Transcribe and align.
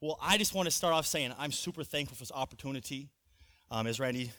Well, 0.00 0.16
I 0.22 0.38
just 0.38 0.54
want 0.54 0.66
to 0.66 0.70
start 0.70 0.94
off 0.94 1.06
saying 1.06 1.32
I'm 1.40 1.50
super 1.50 1.82
thankful 1.82 2.14
for 2.14 2.22
this 2.22 2.30
opportunity. 2.30 3.08
Um, 3.68 3.88
as 3.88 3.98
Randy 3.98 4.30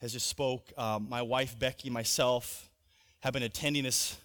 has 0.00 0.12
just 0.12 0.28
spoke, 0.28 0.72
um, 0.78 1.08
my 1.08 1.20
wife 1.20 1.58
Becky, 1.58 1.90
myself, 1.90 2.70
have 3.18 3.32
been 3.32 3.42
attending 3.42 3.82
this 3.82 4.16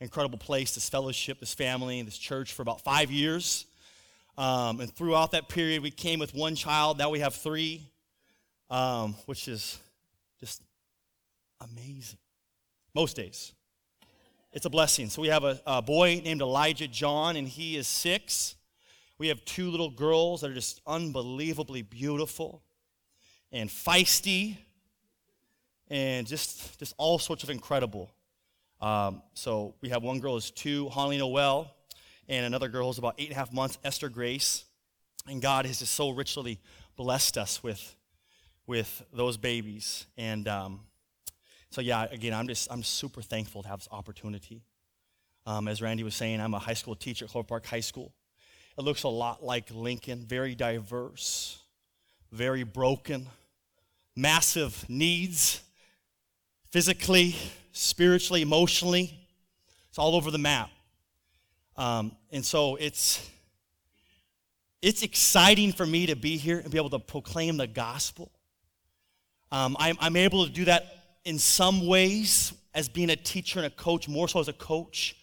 incredible 0.00 0.38
place, 0.38 0.74
this 0.74 0.88
fellowship, 0.88 1.38
this 1.38 1.52
family, 1.52 2.00
this 2.00 2.16
church 2.16 2.54
for 2.54 2.62
about 2.62 2.80
five 2.80 3.10
years. 3.10 3.66
Um, 4.38 4.80
and 4.80 4.90
throughout 4.90 5.32
that 5.32 5.50
period, 5.50 5.82
we 5.82 5.90
came 5.90 6.18
with 6.18 6.34
one 6.34 6.54
child. 6.54 6.96
Now 6.96 7.10
we 7.10 7.20
have 7.20 7.34
three, 7.34 7.86
um, 8.70 9.14
which 9.26 9.48
is 9.48 9.78
just 10.40 10.62
amazing. 11.60 12.18
Most 12.94 13.16
days. 13.16 13.52
It's 14.54 14.64
a 14.64 14.70
blessing. 14.70 15.10
So 15.10 15.20
we 15.20 15.28
have 15.28 15.44
a, 15.44 15.60
a 15.66 15.82
boy 15.82 16.22
named 16.24 16.40
Elijah 16.40 16.88
John, 16.88 17.36
and 17.36 17.46
he 17.46 17.76
is 17.76 17.86
six. 17.86 18.54
We 19.22 19.28
have 19.28 19.44
two 19.44 19.70
little 19.70 19.90
girls 19.90 20.40
that 20.40 20.50
are 20.50 20.54
just 20.54 20.80
unbelievably 20.84 21.82
beautiful 21.82 22.60
and 23.52 23.70
feisty 23.70 24.56
and 25.88 26.26
just, 26.26 26.76
just 26.80 26.92
all 26.98 27.20
sorts 27.20 27.44
of 27.44 27.50
incredible. 27.50 28.12
Um, 28.80 29.22
so 29.34 29.76
we 29.80 29.90
have 29.90 30.02
one 30.02 30.18
girl 30.18 30.36
is 30.36 30.50
two, 30.50 30.88
Holly 30.88 31.18
Noel, 31.18 31.72
and 32.28 32.44
another 32.44 32.66
girl 32.66 32.90
is 32.90 32.98
about 32.98 33.14
eight 33.16 33.28
and 33.28 33.36
a 33.36 33.38
half 33.38 33.52
months, 33.52 33.78
Esther 33.84 34.08
Grace. 34.08 34.64
And 35.28 35.40
God 35.40 35.66
has 35.66 35.78
just 35.78 35.94
so 35.94 36.10
richly 36.10 36.58
blessed 36.96 37.38
us 37.38 37.62
with, 37.62 37.94
with 38.66 39.04
those 39.12 39.36
babies. 39.36 40.04
And 40.18 40.48
um, 40.48 40.80
so, 41.70 41.80
yeah, 41.80 42.08
again, 42.10 42.34
I'm 42.34 42.48
just 42.48 42.72
I'm 42.72 42.82
super 42.82 43.22
thankful 43.22 43.62
to 43.62 43.68
have 43.68 43.78
this 43.78 43.88
opportunity. 43.92 44.64
Um, 45.46 45.68
as 45.68 45.80
Randy 45.80 46.02
was 46.02 46.16
saying, 46.16 46.40
I'm 46.40 46.54
a 46.54 46.58
high 46.58 46.74
school 46.74 46.96
teacher 46.96 47.26
at 47.26 47.30
Clover 47.30 47.46
Park 47.46 47.66
High 47.66 47.78
School. 47.78 48.12
It 48.78 48.82
looks 48.82 49.02
a 49.02 49.08
lot 49.08 49.44
like 49.44 49.70
Lincoln, 49.70 50.24
very 50.26 50.54
diverse, 50.54 51.58
very 52.30 52.62
broken, 52.62 53.26
massive 54.16 54.88
needs, 54.88 55.60
physically, 56.70 57.36
spiritually, 57.72 58.42
emotionally. 58.42 59.18
It's 59.90 59.98
all 59.98 60.16
over 60.16 60.30
the 60.30 60.38
map. 60.38 60.70
Um, 61.76 62.16
and 62.30 62.44
so 62.44 62.76
it's 62.76 63.28
it's 64.80 65.04
exciting 65.04 65.72
for 65.72 65.86
me 65.86 66.06
to 66.06 66.16
be 66.16 66.36
here 66.36 66.58
and 66.58 66.70
be 66.70 66.76
able 66.76 66.90
to 66.90 66.98
proclaim 66.98 67.56
the 67.56 67.68
gospel. 67.68 68.32
Um, 69.52 69.76
I'm, 69.78 69.96
I'm 70.00 70.16
able 70.16 70.44
to 70.44 70.50
do 70.50 70.64
that 70.64 70.84
in 71.24 71.38
some 71.38 71.86
ways 71.86 72.52
as 72.74 72.88
being 72.88 73.10
a 73.10 73.16
teacher 73.16 73.60
and 73.60 73.66
a 73.66 73.70
coach, 73.70 74.08
more 74.08 74.26
so 74.26 74.40
as 74.40 74.48
a 74.48 74.52
coach. 74.52 75.14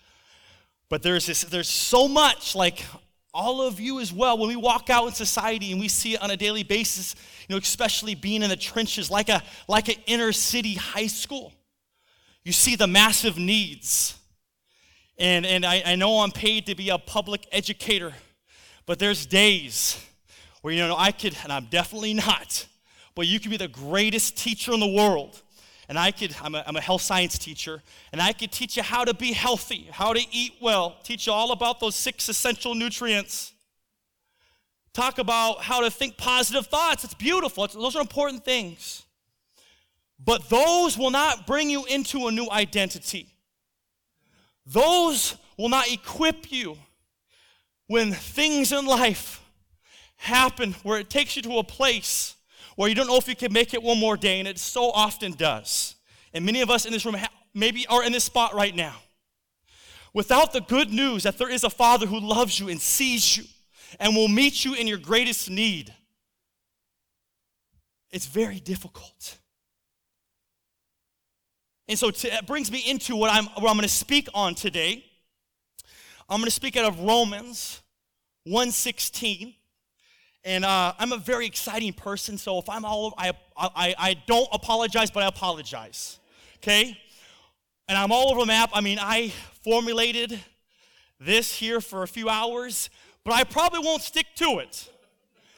But 0.88 1.04
there's 1.04 1.26
this, 1.26 1.44
there's 1.44 1.68
so 1.68 2.08
much 2.08 2.56
like 2.56 2.86
all 3.34 3.62
of 3.62 3.80
you 3.80 4.00
as 4.00 4.12
well 4.12 4.38
when 4.38 4.50
we 4.50 4.56
walk 4.56 4.90
out 4.90 5.08
in 5.08 5.14
society 5.14 5.72
and 5.72 5.80
we 5.80 5.88
see 5.88 6.16
it 6.16 6.22
on 6.22 6.32
a 6.32 6.38
daily 6.38 6.64
basis 6.64 7.16
you 7.48 7.56
know 7.56 7.60
especially 7.60 8.16
being 8.16 8.42
in 8.42 8.50
the 8.50 8.56
trenches 8.56 9.12
like 9.12 9.30
a 9.30 9.44
like 9.68 9.88
an 9.88 9.96
inner 10.08 10.32
city 10.32 10.74
high 10.74 11.08
school 11.08 11.54
you 12.44 12.54
see 12.54 12.76
the 12.76 12.88
massive 12.88 13.38
needs. 13.38 14.18
And 15.18 15.46
and 15.46 15.66
I, 15.66 15.84
I 15.86 15.96
know 15.96 16.22
i'm 16.22 16.32
paid 16.32 16.66
to 16.68 16.76
be 16.76 16.90
a 16.90 16.98
public 16.98 17.46
educator 17.52 18.14
but 18.86 19.00
there's 19.00 19.26
days 19.26 20.04
where 20.62 20.74
you 20.74 20.88
know 20.88 20.96
i 20.98 21.12
could 21.12 21.36
and 21.44 21.52
i'm 21.52 21.66
definitely 21.66 22.14
not 22.14 22.66
but 23.16 23.28
you 23.28 23.40
could 23.40 23.52
be 23.52 23.58
the 23.58 23.68
greatest 23.68 24.38
teacher 24.38 24.72
in 24.72 24.80
the 24.80 24.88
world 24.88 25.42
and 25.90 25.98
I 25.98 26.12
could, 26.12 26.36
I'm 26.42 26.54
a, 26.54 26.64
I'm 26.68 26.76
a 26.76 26.82
health 26.82 27.02
science 27.02 27.40
teacher, 27.40 27.82
and 28.14 28.22
I 28.22 28.32
could 28.32 28.52
teach 28.52 28.78
you 28.78 28.84
how 28.84 29.04
to 29.04 29.14
be 29.14 29.34
healthy, 29.34 29.90
how 29.92 30.14
to 30.14 30.22
eat 30.32 30.54
well, 30.62 30.96
teach 31.04 31.26
you 31.26 31.34
all 31.34 31.52
about 31.52 31.80
those 31.80 31.96
six 31.96 32.30
essential 32.30 32.76
nutrients. 32.76 33.54
Talk 34.94 35.18
about 35.18 35.64
how 35.64 35.82
to 35.82 35.90
think 35.90 36.16
positive 36.16 36.68
thoughts. 36.68 37.04
It's 37.04 37.16
beautiful. 37.16 37.64
It's, 37.64 37.74
those 37.74 37.96
are 37.96 38.02
important 38.02 38.46
things. 38.46 39.04
But 40.24 40.48
those 40.50 40.96
will 40.98 41.12
not 41.12 41.48
bring 41.48 41.70
you 41.70 41.86
into 41.86 42.28
a 42.28 42.32
new 42.32 42.48
identity. 42.52 43.28
Those 44.68 45.36
will 45.58 45.70
not 45.70 45.92
equip 45.92 46.52
you 46.52 46.78
when 47.88 48.12
things 48.12 48.72
in 48.72 48.86
life 48.86 49.44
happen 50.18 50.74
where 50.84 51.00
it 51.00 51.10
takes 51.10 51.36
you 51.36 51.42
to 51.44 51.58
a 51.58 51.64
place 51.64 52.36
where 52.80 52.88
you 52.88 52.96
don't 52.96 53.08
know 53.08 53.18
if 53.18 53.28
you 53.28 53.36
can 53.36 53.52
make 53.52 53.74
it 53.74 53.84
one 53.84 54.00
more 54.00 54.16
day, 54.16 54.40
and 54.40 54.48
it 54.48 54.58
so 54.58 54.90
often 54.92 55.34
does. 55.34 55.96
And 56.34 56.46
many 56.46 56.62
of 56.62 56.70
us 56.70 56.86
in 56.86 56.94
this 56.94 57.06
room 57.06 57.18
maybe 57.54 57.86
are 57.88 58.06
in 58.06 58.14
this 58.14 58.24
spot 58.24 58.54
right 58.54 58.74
now. 58.74 58.96
Without 60.14 60.54
the 60.54 60.62
good 60.62 60.90
news 60.90 61.24
that 61.24 61.38
there 61.38 61.50
is 61.50 61.66
a 61.66 61.70
Father 61.70 62.06
who 62.06 62.22
loves 62.22 62.58
you 62.58 62.70
and 62.70 62.80
sees 62.80 63.36
you 63.36 63.44
and 64.00 64.16
will 64.16 64.30
meet 64.30 64.64
you 64.64 64.76
in 64.76 64.88
your 64.88 64.98
greatest 64.98 65.50
need, 65.50 65.94
it's 68.12 68.28
very 68.28 68.62
difficult. 68.62 69.38
And 71.90 72.00
so 72.00 72.08
it 72.08 72.48
brings 72.48 72.72
me 72.72 72.82
into 72.88 73.14
what 73.18 73.30
I'm, 73.30 73.48
what 73.48 73.70
I'm 73.70 73.76
going 73.76 73.82
to 73.82 73.90
speak 73.90 74.30
on 74.34 74.56
today. 74.56 75.04
I'm 76.30 76.38
going 76.38 76.46
to 76.46 76.50
speak 76.52 76.78
out 76.78 76.86
of 76.86 76.98
Romans 77.02 77.82
116. 78.46 79.54
And 80.46 80.64
uh, 80.64 80.94
I'm 80.98 81.12
a 81.12 81.18
very 81.18 81.46
exciting 81.46 81.94
person, 81.94 82.38
so 82.38 82.60
if 82.60 82.70
I'm 82.70 82.86
all, 82.86 83.14
I, 83.18 83.34
I, 83.58 83.96
I 83.98 84.16
don't 84.26 84.48
apologize, 84.54 85.12
but 85.12 85.24
I 85.24 85.28
apologize. 85.28 86.20
Okay? 86.58 86.98
And 87.88 87.98
I'm 87.98 88.12
all 88.12 88.32
over 88.32 88.42
the 88.42 88.46
map. 88.46 88.70
I 88.74 88.82
mean, 88.82 89.00
I 89.02 89.34
formulated 89.64 90.40
this 91.20 91.54
here 91.54 91.82
for 91.82 92.04
a 92.04 92.08
few 92.08 92.30
hours, 92.30 92.90
but 93.26 93.34
I 93.34 93.44
probably 93.44 93.80
won't 93.80 94.02
stick 94.02 94.28
to 94.36 94.60
it. 94.60 94.90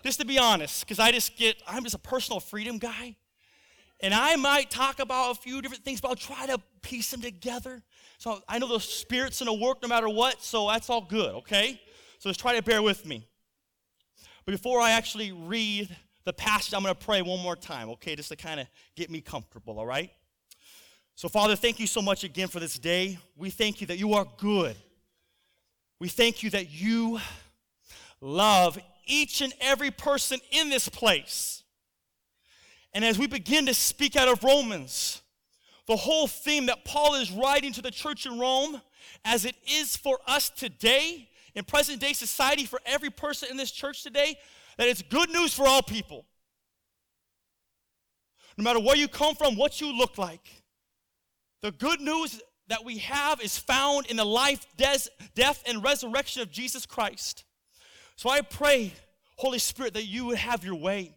Just 0.03 0.20
to 0.20 0.25
be 0.25 0.40
honest, 0.40 0.84
because 0.84 0.97
I 0.97 1.12
just 1.12 1.38
get, 1.38 1.62
I'm 1.68 1.84
just 1.84 1.94
a 1.94 2.00
personal 2.00 2.40
freedom 2.40 2.80
guy. 2.80 3.16
And 4.00 4.16
I 4.16 4.36
might 4.36 4.72
talk 4.72 5.00
about 5.00 5.31
a 5.31 5.36
few 5.36 5.62
different 5.62 5.86
things, 5.86 6.02
but 6.02 6.08
I'll 6.08 6.16
try 6.16 6.47
to 6.47 6.59
piece 6.81 7.12
them 7.12 7.22
together. 7.22 7.84
So 8.18 8.41
I 8.47 8.58
know 8.58 8.68
the 8.68 8.80
Spirit's 8.80 9.44
going 9.44 9.56
to 9.56 9.64
work 9.64 9.84
no 9.84 9.88
matter 9.88 10.09
what, 10.09 10.41
so 10.41 10.68
that's 10.70 10.90
all 10.90 11.02
good, 11.02 11.36
okay? 11.36 11.80
So 12.18 12.30
just 12.30 12.40
try 12.40 12.56
to 12.56 12.64
bear 12.64 12.81
with 12.81 13.06
me. 13.06 13.28
But 14.46 14.52
before 14.53 14.79
I 14.79 14.91
actually 14.91 15.31
read 15.31 15.96
the 16.24 16.34
passage, 16.34 16.74
I'm 16.74 16.84
going 16.84 16.96
to 16.96 17.06
pray 17.06 17.22
one 17.22 17.40
more 17.40 17.56
time, 17.56 17.90
okay, 17.90 18.16
just 18.16 18.29
to 18.29 18.35
kind 18.35 18.59
of 18.59 18.68
get 18.96 19.09
me 19.09 19.22
comfortable, 19.22 19.79
all 19.79 19.85
right? 19.85 20.09
So, 21.16 21.29
Father, 21.29 21.56
thank 21.56 21.79
you 21.79 21.88
so 21.88 22.02
much 22.02 22.24
again 22.24 22.47
for 22.47 22.59
this 22.59 22.79
day. 22.79 23.19
We 23.35 23.50
thank 23.50 23.81
you 23.81 23.88
that 23.88 23.97
you 23.97 24.13
are 24.13 24.25
good. 24.38 24.75
We 26.00 26.07
thank 26.07 26.41
you 26.41 26.50
that 26.52 26.72
you 26.72 27.19
love 28.19 28.79
each 29.06 29.41
and 29.41 29.53
every 29.62 29.91
person 29.91 30.40
in 30.52 30.69
this 30.69 30.90
place. 30.90 31.63
And 32.94 33.06
as 33.06 33.19
we 33.19 33.28
begin 33.28 33.68
to 33.68 33.73
speak 33.73 34.16
out 34.16 34.28
of 34.28 34.44
Romans, 34.44 35.22
the 35.88 35.96
whole 35.96 36.28
theme 36.28 36.68
that 36.68 36.85
Paul 36.85 37.16
is 37.16 37.31
writing 37.31 37.73
to 37.73 37.81
the 37.81 37.91
church 37.91 38.25
in 38.25 38.40
Rome, 38.40 38.81
as 39.25 39.46
it 39.46 39.56
is 39.66 39.96
for 39.96 40.19
us 40.28 40.50
today, 40.50 41.29
in 41.56 41.64
present 41.64 42.00
day 42.00 42.14
society 42.14 42.66
for 42.66 42.80
every 42.86 43.10
person 43.10 43.50
in 43.50 43.58
this 43.58 43.72
church 43.72 44.04
today 44.04 44.38
that 44.78 44.88
it's 44.88 45.02
good 45.02 45.30
news 45.30 45.54
for 45.54 45.68
all 45.68 45.82
people. 45.82 46.26
No 48.58 48.64
matter 48.64 48.80
where 48.80 48.96
you 48.96 49.08
come 49.08 49.36
from, 49.36 49.56
what 49.56 49.82
you 49.82 49.96
look 49.96 50.18
like. 50.18 50.64
The 51.62 51.72
good 51.72 52.02
news 52.02 52.42
that 52.68 52.84
we 52.86 53.00
have 53.00 53.42
is 53.42 53.58
found 53.58 54.08
in 54.08 54.18
the 54.18 54.26
life, 54.26 54.66
death, 54.78 55.08
death, 55.36 55.64
and 55.68 55.84
resurrection 55.84 56.42
of 56.42 56.52
Jesus 56.52 56.86
Christ. 56.86 57.44
So 58.16 58.30
I 58.30 58.42
pray, 58.42 58.94
Holy 59.38 59.60
Spirit, 59.60 59.94
that 59.94 60.06
you 60.06 60.26
would 60.26 60.38
have 60.38 60.64
your 60.64 60.76
way, 60.76 61.16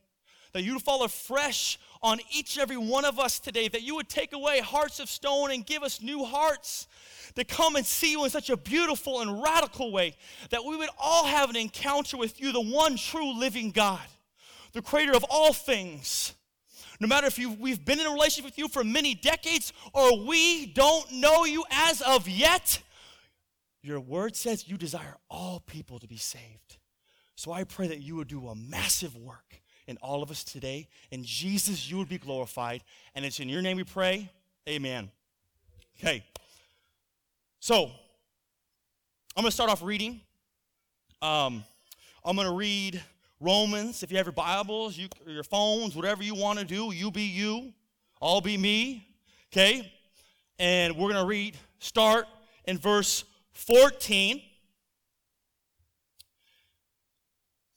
that 0.53 0.63
you 0.63 0.75
would 0.75 0.83
fall 0.83 1.05
afresh 1.05 1.79
on 2.05 2.21
each 2.31 2.57
and 2.57 2.63
every 2.63 2.77
one 2.77 3.07
of 3.07 3.19
us 3.19 3.41
today, 3.41 3.67
that 3.67 3.81
you 3.81 3.95
would 3.95 4.11
take 4.11 4.35
away 4.35 4.61
hearts 4.61 5.01
of 5.01 5.09
stone 5.09 5.51
and 5.51 5.65
give 5.65 5.83
us 5.83 6.03
new 6.03 6.23
hearts 6.23 6.87
to 7.35 7.45
come 7.45 7.77
and 7.77 7.87
see 7.87 8.13
you 8.13 8.23
in 8.25 8.31
such 8.31 8.51
a 8.51 8.59
beautiful 8.59 9.23
and 9.23 9.43
radical 9.43 9.91
way 9.91 10.15
that 10.51 10.63
we 10.63 10.77
would 10.77 10.91
all 10.99 11.25
have 11.25 11.49
an 11.49 11.57
encounter 11.57 12.19
with 12.19 12.39
you, 12.39 12.53
the 12.53 12.61
one 12.61 12.97
true 12.97 13.37
living 13.37 13.71
God, 13.71 14.07
the 14.75 14.83
creator 14.83 15.17
of 15.17 15.25
all 15.31 15.55
things. 15.55 16.35
No 17.01 17.09
matter 17.09 17.27
if 17.27 17.39
we've 17.39 17.83
been 17.83 17.99
in 17.99 18.07
a 18.07 18.11
relationship 18.11 18.45
with 18.45 18.59
you 18.59 18.69
for 18.69 18.85
many 18.85 19.15
decades 19.15 19.73
or 19.95 20.27
we 20.27 20.67
don't 20.67 21.11
know 21.11 21.47
you 21.47 21.65
as 21.71 22.03
of 22.03 22.29
yet, 22.29 22.83
your 23.83 23.99
word 23.99 24.37
says 24.37 24.69
you 24.69 24.77
desire 24.77 25.17
all 25.31 25.61
people 25.61 25.99
to 25.99 26.07
be 26.07 26.19
saved. 26.19 26.77
So 27.35 27.51
I 27.51 27.65
pray 27.65 27.89
that 27.89 28.03
you 28.03 28.17
would 28.17 28.29
do 28.29 28.49
a 28.49 28.55
massive 28.55 29.17
work 29.17 29.63
in 29.87 29.97
all 29.99 30.23
of 30.23 30.31
us 30.31 30.45
today. 30.45 30.89
And 31.13 31.25
Jesus, 31.25 31.91
you 31.91 31.99
would 31.99 32.09
be 32.09 32.19
glorified. 32.19 32.83
And 33.15 33.25
it's 33.25 33.41
in 33.41 33.49
your 33.49 33.63
name 33.63 33.77
we 33.77 33.85
pray. 33.85 34.31
Amen. 34.69 35.11
Okay. 35.99 36.25
So, 37.61 37.91
I'm 39.37 39.43
going 39.43 39.47
to 39.47 39.55
start 39.55 39.71
off 39.71 39.83
reading. 39.83 40.21
Um, 41.21 41.65
I'm 42.25 42.37
going 42.37 42.49
to 42.49 42.55
read 42.55 43.03
Romans. 43.41 44.03
If 44.03 44.11
you 44.11 44.17
have 44.17 44.27
your 44.27 44.33
Bibles, 44.33 44.97
you, 44.97 45.09
your 45.27 45.43
phones, 45.43 45.97
whatever 45.97 46.23
you 46.23 46.35
want 46.35 46.59
to 46.59 46.65
do, 46.65 46.93
you 46.93 47.11
be 47.11 47.23
you, 47.23 47.73
I'll 48.23 48.41
be 48.41 48.57
me. 48.57 49.09
Okay? 49.53 49.93
And 50.59 50.97
we're 50.97 51.11
going 51.11 51.23
to 51.23 51.27
read, 51.27 51.57
start 51.79 52.27
in 52.65 52.79
verse 52.79 53.25
14 53.53 54.41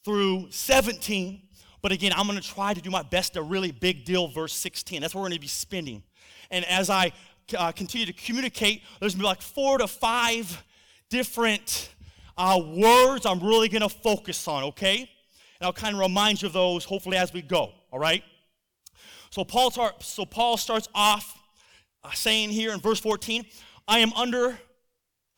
through 0.04 0.48
17. 0.52 1.42
But 1.82 1.92
again, 1.92 2.12
I'm 2.16 2.28
going 2.28 2.40
to 2.40 2.48
try 2.48 2.74
to 2.74 2.82
do 2.82 2.90
my 2.90 3.04
best 3.04 3.34
to 3.34 3.42
really 3.42 3.72
big 3.72 4.06
deal 4.06 4.28
verse 4.28 4.54
16. 4.54 5.02
That's 5.02 5.14
where 5.14 5.22
we're 5.22 5.30
going 5.30 5.38
to 5.38 5.42
be 5.42 5.48
spending. 5.48 6.04
And 6.50 6.66
as 6.66 6.90
I 6.90 7.12
uh, 7.58 7.72
continue 7.72 8.06
to 8.06 8.14
communicate, 8.14 8.82
there's 9.00 9.14
going 9.14 9.20
to 9.20 9.24
be 9.24 9.28
like 9.28 9.42
four 9.42 9.78
to 9.78 9.88
five 9.88 10.64
different 11.10 11.90
uh, 12.38 12.60
words 12.66 13.26
I'm 13.26 13.40
really 13.40 13.70
going 13.70 13.82
to 13.82 13.90
focus 13.90 14.48
on, 14.48 14.64
okay? 14.66 15.00
And 15.00 15.66
I'll 15.66 15.74
kind 15.74 15.96
of 15.96 16.02
remind 16.02 16.42
you 16.42 16.48
of 16.48 16.54
those 16.54 16.86
hopefully 16.86 17.18
as 17.18 17.34
we 17.34 17.42
go, 17.42 17.72
all 17.92 18.00
right? 18.00 18.24
So 19.30 19.44
Paul, 19.44 19.72
tar- 19.72 19.96
so 20.00 20.26
Paul 20.26 20.58
starts 20.58 20.88
off 20.94 21.38
uh, 22.04 22.12
saying 22.12 22.50
here 22.50 22.74
in 22.74 22.80
verse 22.80 23.00
14, 23.00 23.46
I 23.88 24.00
am 24.00 24.14
under 24.14 24.58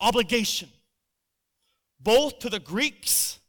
obligation, 0.01 0.69
both 1.99 2.39
to 2.39 2.49
the 2.49 2.59
Greeks 2.59 3.39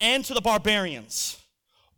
and 0.00 0.24
to 0.24 0.34
the 0.34 0.40
barbarians, 0.40 1.38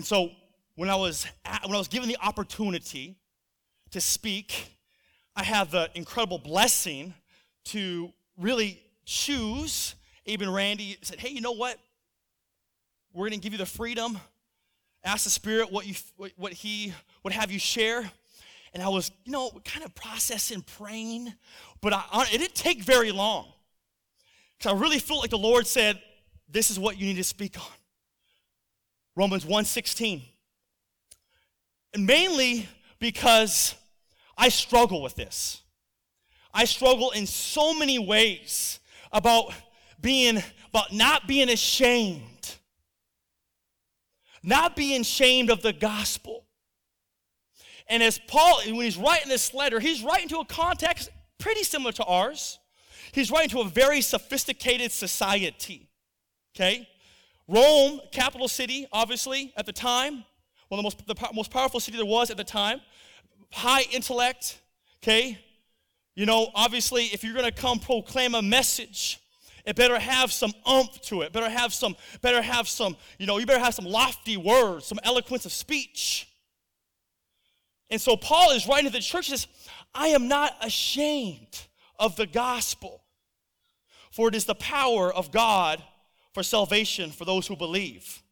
And 0.00 0.06
so 0.06 0.30
when 0.76 0.88
I 0.88 0.94
was 0.94 1.26
at, 1.44 1.60
when 1.66 1.74
I 1.74 1.78
was 1.78 1.88
given 1.88 2.08
the 2.08 2.16
opportunity 2.22 3.16
to 3.90 4.00
speak, 4.00 4.78
I 5.36 5.42
had 5.42 5.70
the 5.70 5.90
incredible 5.94 6.38
blessing 6.38 7.12
to 7.64 8.10
really 8.38 8.82
choose. 9.04 9.94
Even 10.24 10.48
Randy 10.48 10.96
said, 11.02 11.20
"Hey, 11.20 11.28
you 11.28 11.42
know 11.42 11.52
what? 11.52 11.78
We're 13.12 13.28
going 13.28 13.38
to 13.38 13.44
give 13.44 13.52
you 13.52 13.58
the 13.58 13.66
freedom. 13.66 14.18
Ask 15.04 15.24
the 15.24 15.30
Spirit 15.30 15.70
what 15.70 15.86
you 15.86 15.94
what 16.36 16.54
He 16.54 16.94
would 17.22 17.34
have 17.34 17.52
you 17.52 17.58
share." 17.58 18.10
And 18.72 18.82
I 18.82 18.88
was, 18.88 19.10
you 19.26 19.32
know, 19.32 19.50
kind 19.66 19.84
of 19.84 19.94
processing, 19.94 20.62
praying, 20.62 21.30
but 21.82 21.92
I, 21.92 22.26
it 22.32 22.38
didn't 22.38 22.54
take 22.54 22.82
very 22.82 23.12
long. 23.12 23.52
Because 24.56 24.72
I 24.72 24.80
really 24.80 24.98
felt 24.98 25.20
like 25.20 25.28
the 25.28 25.36
Lord 25.36 25.66
said, 25.66 26.00
"This 26.48 26.70
is 26.70 26.78
what 26.78 26.98
you 26.98 27.04
need 27.04 27.16
to 27.16 27.24
speak 27.24 27.58
on." 27.58 27.79
Romans 29.16 29.44
1:16. 29.44 30.22
And 31.92 32.06
mainly 32.06 32.68
because 32.98 33.74
I 34.36 34.48
struggle 34.48 35.02
with 35.02 35.16
this. 35.16 35.62
I 36.52 36.64
struggle 36.64 37.10
in 37.10 37.26
so 37.26 37.74
many 37.74 37.98
ways 37.98 38.80
about 39.12 39.52
being 40.00 40.42
about 40.68 40.92
not 40.92 41.26
being 41.26 41.50
ashamed. 41.50 42.56
Not 44.42 44.76
being 44.76 45.02
ashamed 45.02 45.50
of 45.50 45.62
the 45.62 45.72
gospel. 45.72 46.46
And 47.88 48.02
as 48.02 48.18
Paul, 48.18 48.62
when 48.66 48.82
he's 48.82 48.96
writing 48.96 49.28
this 49.28 49.52
letter, 49.52 49.80
he's 49.80 50.02
writing 50.02 50.28
to 50.28 50.38
a 50.38 50.44
context 50.44 51.10
pretty 51.38 51.64
similar 51.64 51.92
to 51.92 52.04
ours. 52.04 52.58
He's 53.12 53.30
writing 53.30 53.50
to 53.50 53.60
a 53.60 53.68
very 53.68 54.00
sophisticated 54.00 54.92
society. 54.92 55.88
Okay? 56.54 56.88
Rome, 57.50 58.00
capital 58.12 58.46
city, 58.46 58.86
obviously, 58.92 59.52
at 59.56 59.66
the 59.66 59.72
time, 59.72 60.24
one 60.68 60.78
of 60.78 60.78
the 60.78 60.82
most, 60.84 61.06
the 61.06 61.34
most 61.34 61.50
powerful 61.50 61.80
city 61.80 61.96
there 61.96 62.06
was 62.06 62.30
at 62.30 62.36
the 62.36 62.44
time. 62.44 62.80
High 63.50 63.82
intellect, 63.92 64.60
okay? 65.02 65.36
You 66.14 66.26
know, 66.26 66.50
obviously, 66.54 67.06
if 67.06 67.24
you're 67.24 67.34
gonna 67.34 67.50
come 67.50 67.80
proclaim 67.80 68.36
a 68.36 68.42
message, 68.42 69.18
it 69.66 69.74
better 69.74 69.98
have 69.98 70.30
some 70.30 70.52
umph 70.64 71.00
to 71.02 71.22
it. 71.22 71.32
Better 71.32 71.50
have 71.50 71.74
some, 71.74 71.96
better 72.22 72.40
have 72.40 72.68
some, 72.68 72.96
you 73.18 73.26
know, 73.26 73.38
you 73.38 73.46
better 73.46 73.62
have 73.62 73.74
some 73.74 73.84
lofty 73.84 74.36
words, 74.36 74.86
some 74.86 75.00
eloquence 75.02 75.44
of 75.44 75.50
speech. 75.50 76.28
And 77.90 78.00
so 78.00 78.16
Paul 78.16 78.52
is 78.52 78.68
writing 78.68 78.86
to 78.86 78.92
the 78.92 79.00
church 79.00 79.28
says, 79.28 79.48
I 79.92 80.08
am 80.08 80.28
not 80.28 80.54
ashamed 80.62 81.66
of 81.98 82.14
the 82.14 82.28
gospel, 82.28 83.02
for 84.12 84.28
it 84.28 84.36
is 84.36 84.44
the 84.44 84.54
power 84.54 85.12
of 85.12 85.32
God 85.32 85.82
for 86.32 86.42
salvation 86.42 87.10
for 87.10 87.24
those 87.24 87.46
who 87.46 87.56
believe. 87.56 88.22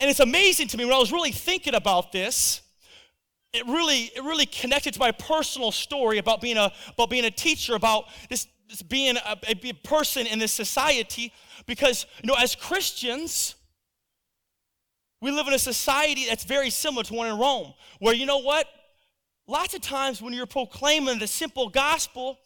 And 0.00 0.08
it's 0.08 0.20
amazing 0.20 0.68
to 0.68 0.78
me 0.78 0.84
when 0.84 0.94
I 0.94 0.98
was 0.98 1.12
really 1.12 1.32
thinking 1.32 1.74
about 1.74 2.10
this, 2.10 2.62
it 3.52 3.66
really, 3.66 4.04
it 4.16 4.22
really 4.22 4.46
connected 4.46 4.94
to 4.94 5.00
my 5.00 5.12
personal 5.12 5.72
story 5.72 6.18
about 6.18 6.40
being 6.40 6.56
a, 6.56 6.72
about 6.88 7.10
being 7.10 7.24
a 7.24 7.30
teacher, 7.30 7.74
about 7.74 8.04
this, 8.28 8.46
this 8.68 8.80
being 8.80 9.16
a, 9.16 9.36
a 9.48 9.72
person 9.84 10.26
in 10.26 10.38
this 10.38 10.52
society. 10.52 11.32
Because, 11.66 12.06
you 12.22 12.28
know, 12.28 12.36
as 12.38 12.54
Christians, 12.54 13.56
we 15.20 15.30
live 15.30 15.48
in 15.48 15.52
a 15.52 15.58
society 15.58 16.26
that's 16.26 16.44
very 16.44 16.70
similar 16.70 17.02
to 17.04 17.12
one 17.12 17.28
in 17.28 17.38
Rome, 17.38 17.74
where 17.98 18.14
you 18.14 18.24
know 18.24 18.38
what? 18.38 18.66
Lots 19.46 19.74
of 19.74 19.82
times 19.82 20.22
when 20.22 20.32
you're 20.32 20.46
proclaiming 20.46 21.18
the 21.18 21.26
simple 21.26 21.68
gospel, 21.68 22.38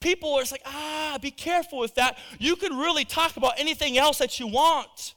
people 0.00 0.34
are 0.34 0.44
like, 0.50 0.62
ah, 0.64 1.18
be 1.20 1.30
careful 1.30 1.78
with 1.78 1.94
that. 1.96 2.18
You 2.38 2.56
can 2.56 2.76
really 2.76 3.04
talk 3.04 3.36
about 3.36 3.54
anything 3.58 3.98
else 3.98 4.18
that 4.18 4.38
you 4.38 4.46
want. 4.46 5.14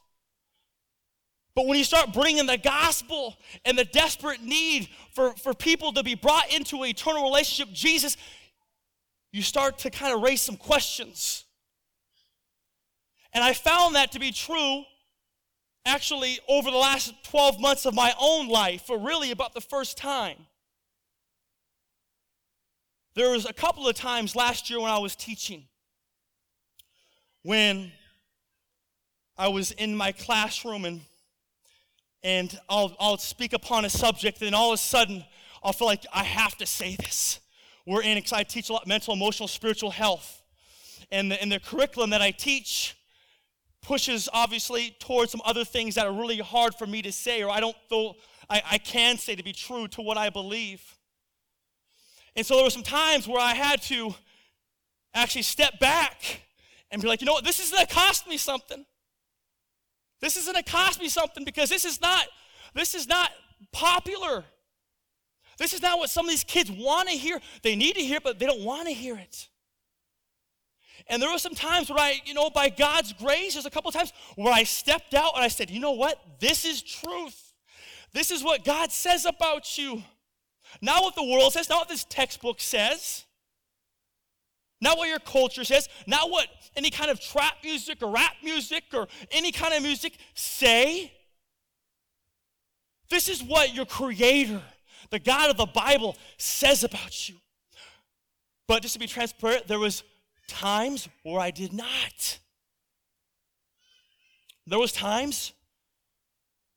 But 1.54 1.68
when 1.68 1.78
you 1.78 1.84
start 1.84 2.14
bringing 2.14 2.46
the 2.46 2.58
gospel 2.58 3.36
and 3.66 3.78
the 3.78 3.86
desperate 3.86 4.42
need 4.42 4.88
for, 5.14 5.34
for 5.34 5.54
people 5.54 5.92
to 5.94 6.04
be 6.04 6.16
brought 6.16 6.54
into 6.54 6.84
an 6.84 6.90
eternal 6.90 7.24
relationship 7.24 7.74
Jesus, 7.74 8.16
you 9.34 9.42
start 9.42 9.80
to 9.80 9.90
kind 9.90 10.14
of 10.14 10.22
raise 10.22 10.42
some 10.42 10.56
questions. 10.56 11.46
And 13.34 13.44
I 13.44 13.54
found 13.54 13.96
that 13.96 14.14
to 14.14 14.20
be 14.20 14.32
true 14.32 14.84
actually 15.86 16.40
over 16.48 16.70
the 16.70 16.78
last 16.78 17.14
12 17.26 17.60
months 17.60 17.86
of 17.86 17.94
my 17.94 18.14
own 18.20 18.48
life, 18.48 18.84
for 18.84 19.00
really 19.00 19.32
about 19.32 19.54
the 19.54 19.62
first 19.62 19.98
time. 19.98 20.38
There 23.14 23.32
was 23.32 23.46
a 23.46 23.54
couple 23.54 23.88
of 23.88 23.96
times 23.96 24.36
last 24.36 24.70
year 24.70 24.80
when 24.80 24.92
I 24.92 25.00
was 25.00 25.16
teaching 25.16 25.66
when 27.44 27.92
I 29.38 29.48
was 29.48 29.72
in 29.72 29.96
my 29.96 30.12
classroom 30.12 30.86
and 30.86 31.02
and 32.24 32.56
I'll, 32.70 32.96
I'll 33.00 33.18
speak 33.18 33.52
upon 33.52 33.84
a 33.84 33.90
subject, 33.90 34.44
and 34.44 34.54
all 34.54 34.72
of 34.72 34.76
a 34.76 34.78
sudden 34.78 35.26
I'll 35.64 35.74
feel 35.74 35.88
like 35.88 36.06
I 36.14 36.24
have 36.24 36.56
to 36.58 36.68
say 36.68 36.96
this. 36.96 37.40
We're 37.88 38.04
in, 38.04 38.16
because 38.16 38.32
I 38.32 38.44
teach 38.44 38.70
a 38.70 38.74
lot 38.74 38.86
mental, 38.86 39.16
emotional, 39.16 39.48
spiritual 39.48 39.90
health. 39.90 40.44
And 41.12 41.32
the, 41.32 41.42
and 41.42 41.52
the 41.52 41.60
curriculum 41.60 42.12
that 42.12 42.22
I 42.22 42.30
teach 42.30 42.96
pushes 43.82 44.30
obviously 44.32 44.96
towards 45.00 45.32
some 45.32 45.42
other 45.46 45.66
things 45.66 45.96
that 45.96 46.06
are 46.06 46.14
really 46.14 46.38
hard 46.38 46.76
for 46.76 46.86
me 46.86 47.02
to 47.02 47.12
say, 47.12 47.42
or 47.42 47.50
I 47.50 47.60
don't 47.60 47.76
feel 47.90 48.18
I, 48.48 48.62
I 48.70 48.78
can 48.78 49.18
say 49.18 49.36
to 49.36 49.44
be 49.44 49.52
true 49.52 49.88
to 49.88 50.02
what 50.04 50.18
I 50.20 50.30
believe. 50.30 50.84
And 52.36 52.46
so 52.46 52.56
there 52.56 52.64
were 52.64 52.70
some 52.70 52.84
times 52.84 53.28
where 53.28 53.40
I 53.40 53.54
had 53.54 53.82
to 53.84 54.14
actually 55.14 55.42
step 55.42 55.80
back 55.80 56.42
and 56.90 57.02
be 57.02 57.08
like, 57.08 57.22
you 57.22 57.26
know 57.26 57.34
what, 57.34 57.44
this 57.44 57.60
is 57.60 57.72
gonna 57.72 57.86
cost 57.86 58.28
me 58.28 58.38
something. 58.38 58.86
This 60.22 60.38
is 60.38 60.46
gonna 60.46 60.64
cost 60.64 61.00
me 61.00 61.10
something 61.10 61.44
because 61.44 61.70
this 61.70 61.86
is 61.86 62.00
not, 62.00 62.26
this 62.74 62.96
is 62.96 63.08
not 63.08 63.32
popular. 63.72 64.46
This 65.58 65.74
is 65.74 65.82
not 65.82 66.00
what 66.00 66.10
some 66.10 66.26
of 66.26 66.32
these 66.32 66.44
kids 66.44 66.72
want 66.72 67.10
to 67.10 67.16
hear. 67.16 67.40
They 67.62 67.76
need 67.76 67.96
to 67.96 68.02
hear 68.02 68.20
but 68.22 68.40
they 68.40 68.46
don't 68.46 68.64
want 68.64 68.88
to 68.88 68.94
hear 68.94 69.18
it. 69.18 69.48
And 71.08 71.22
there 71.22 71.32
were 71.32 71.40
some 71.40 71.56
times 71.56 71.90
where 71.90 72.00
I, 72.00 72.22
you 72.26 72.34
know, 72.34 72.50
by 72.50 72.70
God's 72.70 73.14
grace, 73.14 73.54
there's 73.54 73.66
a 73.66 73.72
couple 73.72 73.92
times 73.92 74.14
where 74.36 74.54
I 74.54 74.64
stepped 74.64 75.14
out 75.14 75.34
and 75.36 75.44
I 75.44 75.48
said, 75.48 75.70
you 75.70 75.80
know 75.80 75.92
what? 75.92 76.20
This 76.40 76.64
is 76.64 76.82
truth. 76.82 77.54
This 78.14 78.32
is 78.32 78.44
what 78.44 78.64
God 78.64 78.92
says 78.92 79.26
about 79.26 79.78
you. 79.78 80.04
Not 80.82 81.04
what 81.04 81.16
the 81.16 81.24
world 81.24 81.54
says, 81.54 81.70
not 81.70 81.80
what 81.80 81.90
this 81.90 82.06
textbook 82.06 82.60
says, 82.60 83.26
not 84.80 84.98
what 84.98 85.10
your 85.10 85.20
culture 85.20 85.64
says, 85.64 85.90
not 86.08 86.32
what 86.32 86.48
any 86.76 86.90
kind 86.90 87.12
of 87.12 87.20
trap 87.20 87.56
music 87.64 88.02
or 88.02 88.12
rap 88.12 88.34
music 88.44 88.84
or 88.94 89.08
any 89.32 89.52
kind 89.52 89.74
of 89.74 89.84
music 89.84 90.18
say. 90.34 91.12
This 93.10 93.28
is 93.28 93.44
what 93.44 93.76
your 93.76 93.86
creator, 93.86 94.62
the 95.10 95.20
God 95.20 95.50
of 95.50 95.58
the 95.58 95.66
Bible, 95.66 96.16
says 96.38 96.84
about 96.84 97.30
you. 97.30 97.36
But 98.68 98.82
just 98.82 98.94
to 98.94 99.00
be 99.00 99.08
transparent, 99.08 99.68
there 99.68 99.80
was 99.80 100.04
times 100.48 101.10
where 101.24 101.40
I 101.40 101.52
did 101.52 101.74
not. 101.74 102.40
There 104.66 104.80
was 104.80 104.94
times 104.94 105.54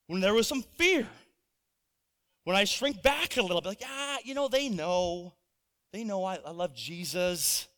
when 0.08 0.20
there 0.20 0.34
was 0.34 0.48
some 0.48 0.62
fear. 0.76 1.06
When 2.44 2.56
I 2.56 2.64
shrink 2.64 3.02
back 3.02 3.36
a 3.36 3.42
little 3.42 3.60
bit, 3.60 3.68
like, 3.68 3.82
ah, 3.84 4.18
you 4.22 4.34
know, 4.34 4.48
they 4.48 4.68
know. 4.68 5.34
They 5.92 6.04
know 6.04 6.24
I, 6.24 6.38
I 6.44 6.50
love 6.50 6.74
Jesus. 6.74 7.68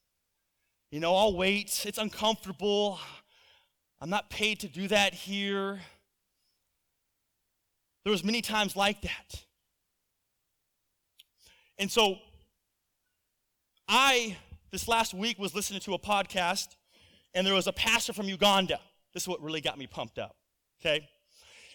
You 0.91 1.01
know, 1.01 1.15
I'll 1.15 1.37
wait. 1.37 1.85
It's 1.87 1.99
uncomfortable. 1.99 2.99
I'm 4.01 4.11
not 4.11 4.29
paid 4.29 4.61
to 4.61 4.69
do 4.69 4.89
that 4.89 5.15
here. 5.15 5.81
There 8.05 8.11
was 8.11 8.23
many 8.23 8.43
times 8.43 8.77
like 8.77 9.03
that. 9.03 9.45
And 11.79 11.91
so 11.91 12.19
I 13.89 14.37
this 14.71 14.89
last 14.89 15.15
week 15.15 15.39
was 15.39 15.55
listening 15.55 15.81
to 15.81 15.95
a 15.95 15.99
podcast 15.99 16.77
and 17.35 17.47
there 17.47 17.55
was 17.55 17.67
a 17.67 17.73
pastor 17.73 18.13
from 18.13 18.29
Uganda. 18.29 18.81
This 19.13 19.25
is 19.25 19.29
what 19.29 19.43
really 19.43 19.61
got 19.61 19.79
me 19.79 19.87
pumped 19.87 20.19
up. 20.19 20.37
Okay? 20.81 21.09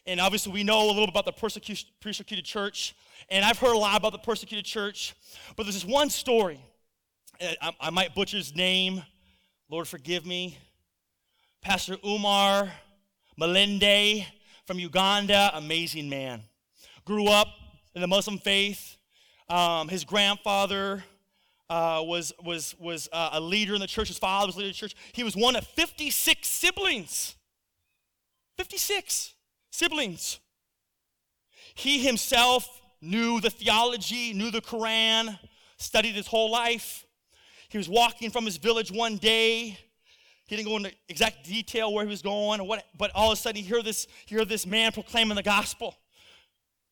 And 0.05 0.20
obviously, 0.20 0.51
we 0.51 0.63
know 0.63 0.84
a 0.84 0.88
little 0.88 1.05
bit 1.05 1.10
about 1.10 1.25
the 1.25 1.84
persecuted 2.01 2.46
church, 2.46 2.96
and 3.29 3.46
I've 3.46 3.60
heard 3.60 3.75
a 3.75 3.77
lot 3.77 3.98
about 3.98 4.13
the 4.13 4.17
persecuted 4.17 4.65
church, 4.65 5.13
but 5.55 5.63
there's 5.63 5.75
this 5.75 5.86
one 5.86 6.10
story. 6.10 6.60
I, 7.39 7.72
I 7.79 7.89
might 7.91 8.15
butcher 8.15 8.38
his 8.38 8.55
name. 8.55 9.03
Lord, 9.70 9.88
forgive 9.88 10.25
me. 10.25 10.58
Pastor 11.62 11.98
Umar 12.05 12.72
Mulinde 13.39 14.25
from 14.65 14.79
Uganda, 14.79 15.51
amazing 15.53 16.10
man. 16.10 16.43
Grew 17.05 17.27
up 17.27 17.48
in 17.93 18.01
the 18.01 18.08
Muslim 18.08 18.39
faith. 18.39 18.98
Um, 19.50 19.88
his 19.88 20.03
grandfather 20.03 21.03
uh, 21.70 22.01
was, 22.03 22.34
was, 22.43 22.75
was 22.79 23.08
uh, 23.13 23.29
a 23.34 23.39
leader 23.39 23.75
in 23.75 23.81
the 23.81 23.88
church. 23.88 24.08
His 24.08 24.17
father 24.17 24.48
was 24.48 24.55
a 24.55 24.60
leader 24.60 24.67
in 24.67 24.74
the 24.74 24.77
church. 24.77 24.96
He 25.13 25.24
was 25.24 25.36
one 25.36 25.55
of 25.55 25.65
56 25.67 26.48
siblings. 26.48 27.36
56 28.58 29.34
siblings. 29.72 30.40
He 31.74 32.00
himself 32.00 32.82
knew 33.01 33.42
the 33.42 33.50
theology, 33.50 34.34
knew 34.34 34.51
the 34.51 34.62
Quran, 34.62 35.40
studied 35.78 36.13
his 36.13 36.28
whole 36.28 36.51
life. 36.51 37.06
He 37.70 37.78
was 37.78 37.90
walking 37.90 38.30
from 38.30 38.46
his 38.46 38.58
village 38.58 38.92
one 38.92 39.18
day. 39.18 39.78
He 40.46 40.56
didn't 40.58 40.68
go 40.68 40.78
into 40.78 40.92
exact 41.08 41.46
detail 41.46 41.94
where 41.94 42.04
he 42.04 42.10
was 42.10 42.22
going 42.22 42.60
or 42.60 42.68
what, 42.68 42.86
but 42.98 43.10
all 43.16 43.32
of 43.32 43.38
a 43.38 43.42
sudden 43.42 43.63
he 43.63 43.68
heard 43.68 43.86
this, 43.86 44.06
he 44.25 44.36
heard 44.36 44.50
this 44.50 44.66
man 44.66 44.92
proclaiming 44.92 45.36
the 45.36 45.44
gospel. 45.44 45.96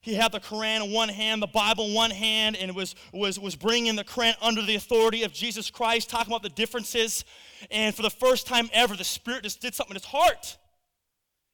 He 0.02 0.14
had 0.14 0.32
the 0.32 0.40
Quran 0.40 0.86
in 0.86 0.94
one 0.94 1.10
hand, 1.10 1.42
the 1.42 1.48
Bible 1.48 1.88
in 1.88 1.94
one 1.94 2.12
hand, 2.12 2.56
and 2.56 2.74
was, 2.74 2.96
was, 3.12 3.38
was 3.38 3.58
bringing 3.58 3.98
the 3.98 4.06
Quran 4.06 4.34
under 4.42 4.62
the 4.62 4.76
authority 4.76 5.24
of 5.24 5.34
Jesus 5.34 5.70
Christ, 5.70 6.10
talking 6.10 6.32
about 6.32 6.42
the 6.42 6.50
differences. 6.50 7.26
And 7.70 7.94
for 7.94 8.02
the 8.02 8.10
first 8.10 8.48
time 8.48 8.70
ever, 8.72 8.96
the 8.96 9.04
Spirit 9.04 9.44
just 9.44 9.60
did 9.60 9.76
something 9.76 9.92
in 9.92 10.02
his 10.02 10.06
heart. 10.06 10.58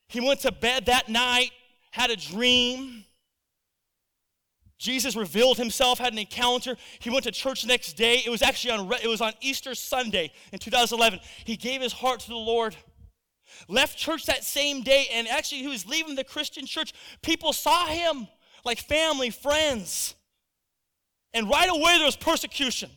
He 0.08 0.20
went 0.20 0.42
to 0.42 0.52
bed 0.52 0.86
that 0.86 1.10
night, 1.10 1.52
had 1.92 2.12
a 2.12 2.16
dream. 2.16 3.06
Jesus 4.78 5.16
revealed 5.16 5.58
himself, 5.58 6.00
had 6.00 6.14
an 6.14 6.20
encounter. 6.20 6.76
He 7.00 7.10
went 7.10 7.24
to 7.24 7.32
church 7.32 7.66
next 7.66 7.94
day. 7.94 8.22
It 8.26 8.30
was 8.30 8.42
actually 8.42 8.72
on, 8.72 8.92
it 9.02 9.08
was 9.08 9.22
on 9.22 9.34
Easter 9.42 9.74
Sunday 9.74 10.32
in 10.52 10.60
2011. 10.60 11.20
He 11.46 11.56
gave 11.56 11.82
his 11.82 11.94
heart 11.94 12.20
to 12.22 12.28
the 12.28 12.36
Lord. 12.36 12.76
Left 13.68 13.98
church 13.98 14.26
that 14.26 14.44
same 14.44 14.82
day, 14.82 15.08
and 15.14 15.28
actually, 15.28 15.62
he 15.62 15.68
was 15.68 15.88
leaving 15.88 16.16
the 16.16 16.24
Christian 16.24 16.66
church. 16.66 16.94
People 17.22 17.54
saw 17.54 17.86
him 17.86 18.28
like 18.66 18.80
family, 18.80 19.30
friends. 19.30 20.16
And 21.34 21.50
right 21.50 21.70
away, 21.70 21.98
there 21.98 22.06
was 22.06 22.18
persecution. 22.18 22.90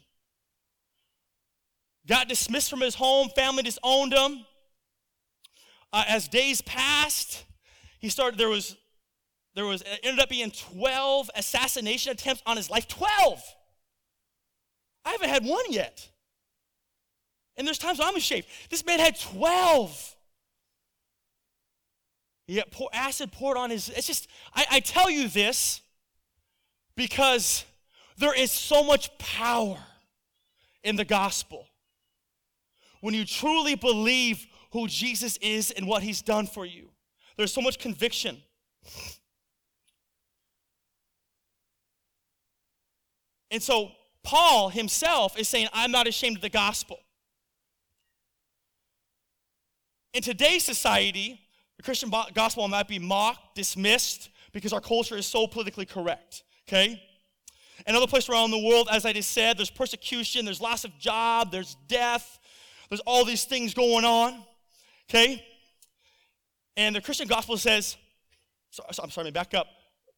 Got 2.07 2.29
dismissed 2.29 2.71
from 2.71 2.81
his 2.81 2.95
home, 2.95 3.29
family 3.37 3.63
disowned 3.63 4.15
him. 4.15 4.45
Uh, 5.93 6.05
as 6.07 6.29
days 6.29 6.61
passed, 6.61 7.45
he 7.99 8.09
started, 8.09 8.39
there 8.39 8.49
was, 8.49 8.77
there 9.55 9.65
was, 9.65 9.83
it 9.83 10.01
ended 10.03 10.21
up 10.21 10.29
being 10.29 10.51
12 10.51 11.31
assassination 11.35 12.13
attempts 12.13 12.43
on 12.47 12.57
his 12.57 12.71
life. 12.71 12.87
12! 12.89 13.43
I 15.05 15.11
haven't 15.13 15.31
had 15.31 15.45
one 15.45 15.65
yet. 15.71 16.09
And 17.57 17.67
there's 17.67 17.79
times 17.79 17.99
I'm 18.01 18.15
ashamed. 18.15 18.45
This 18.71 18.85
man 18.85 18.99
had 18.99 19.19
12. 19.19 20.17
He 22.47 22.57
got 22.57 22.71
pour, 22.71 22.89
acid 22.93 23.33
poured 23.33 23.57
on 23.57 23.71
his. 23.71 23.89
It's 23.89 24.07
just, 24.07 24.29
I, 24.55 24.67
I 24.73 24.81
tell 24.81 25.11
you 25.11 25.29
this 25.29 25.81
because 26.97 27.65
there 28.17 28.35
is 28.35 28.51
so 28.53 28.83
much 28.83 29.17
power 29.19 29.79
in 30.83 30.97
the 30.97 31.05
gospel. 31.05 31.67
When 33.01 33.15
you 33.15 33.25
truly 33.25 33.75
believe 33.75 34.47
who 34.71 34.87
Jesus 34.87 35.37
is 35.39 35.71
and 35.71 35.87
what 35.87 36.03
he's 36.03 36.23
done 36.23 36.47
for 36.47 36.67
you. 36.67 36.91
There's 37.37 37.53
so 37.53 37.61
much 37.61 37.79
conviction. 37.79 38.39
And 43.51 43.63
so 43.63 43.93
Paul 44.23 44.69
himself 44.69 45.39
is 45.39 45.49
saying, 45.49 45.69
I'm 45.73 45.91
not 45.91 46.07
ashamed 46.07 46.37
of 46.37 46.43
the 46.43 46.51
gospel. 46.51 46.99
In 50.13 50.23
today's 50.23 50.65
society, 50.65 51.41
the 51.77 51.83
Christian 51.83 52.11
gospel 52.35 52.67
might 52.69 52.89
be 52.89 52.99
mocked, 52.99 53.55
dismissed, 53.55 54.31
because 54.53 54.73
our 54.73 54.81
culture 54.81 55.17
is 55.17 55.27
so 55.27 55.47
politically 55.47 55.87
correct, 55.87 56.43
okay? 56.69 57.01
In 57.87 57.95
other 57.95 58.07
places 58.07 58.29
around 58.29 58.51
the 58.51 58.59
world, 58.59 58.89
as 58.91 59.07
I 59.07 59.13
just 59.13 59.31
said, 59.31 59.57
there's 59.57 59.71
persecution, 59.71 60.45
there's 60.45 60.61
loss 60.61 60.85
of 60.85 60.99
job, 60.99 61.53
there's 61.53 61.77
death, 61.87 62.39
there's 62.89 63.01
all 63.01 63.25
these 63.25 63.45
things 63.45 63.75
going 63.75 64.05
on. 64.05 64.43
Okay? 65.09 65.45
And 66.77 66.95
the 66.95 67.01
Christian 67.01 67.29
gospel 67.29 67.57
says, 67.57 67.97
so, 68.71 68.85
I'm 69.03 69.11
sorry, 69.11 69.31
back 69.31 69.55
up. 69.55 69.67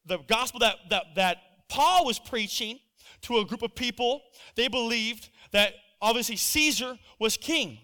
The 0.06 0.18
gospel 0.18 0.61
that, 0.61 0.76
that, 0.90 1.04
that 1.16 1.37
Paul 1.68 2.04
was 2.04 2.18
preaching 2.18 2.78
to 3.23 3.38
a 3.38 3.44
group 3.44 3.62
of 3.62 3.75
people, 3.75 4.23
they 4.56 4.68
believed 4.68 5.28
that 5.52 5.75
obviously 6.00 6.37
Caesar 6.37 6.99
was 7.18 7.37
king. 7.37 7.78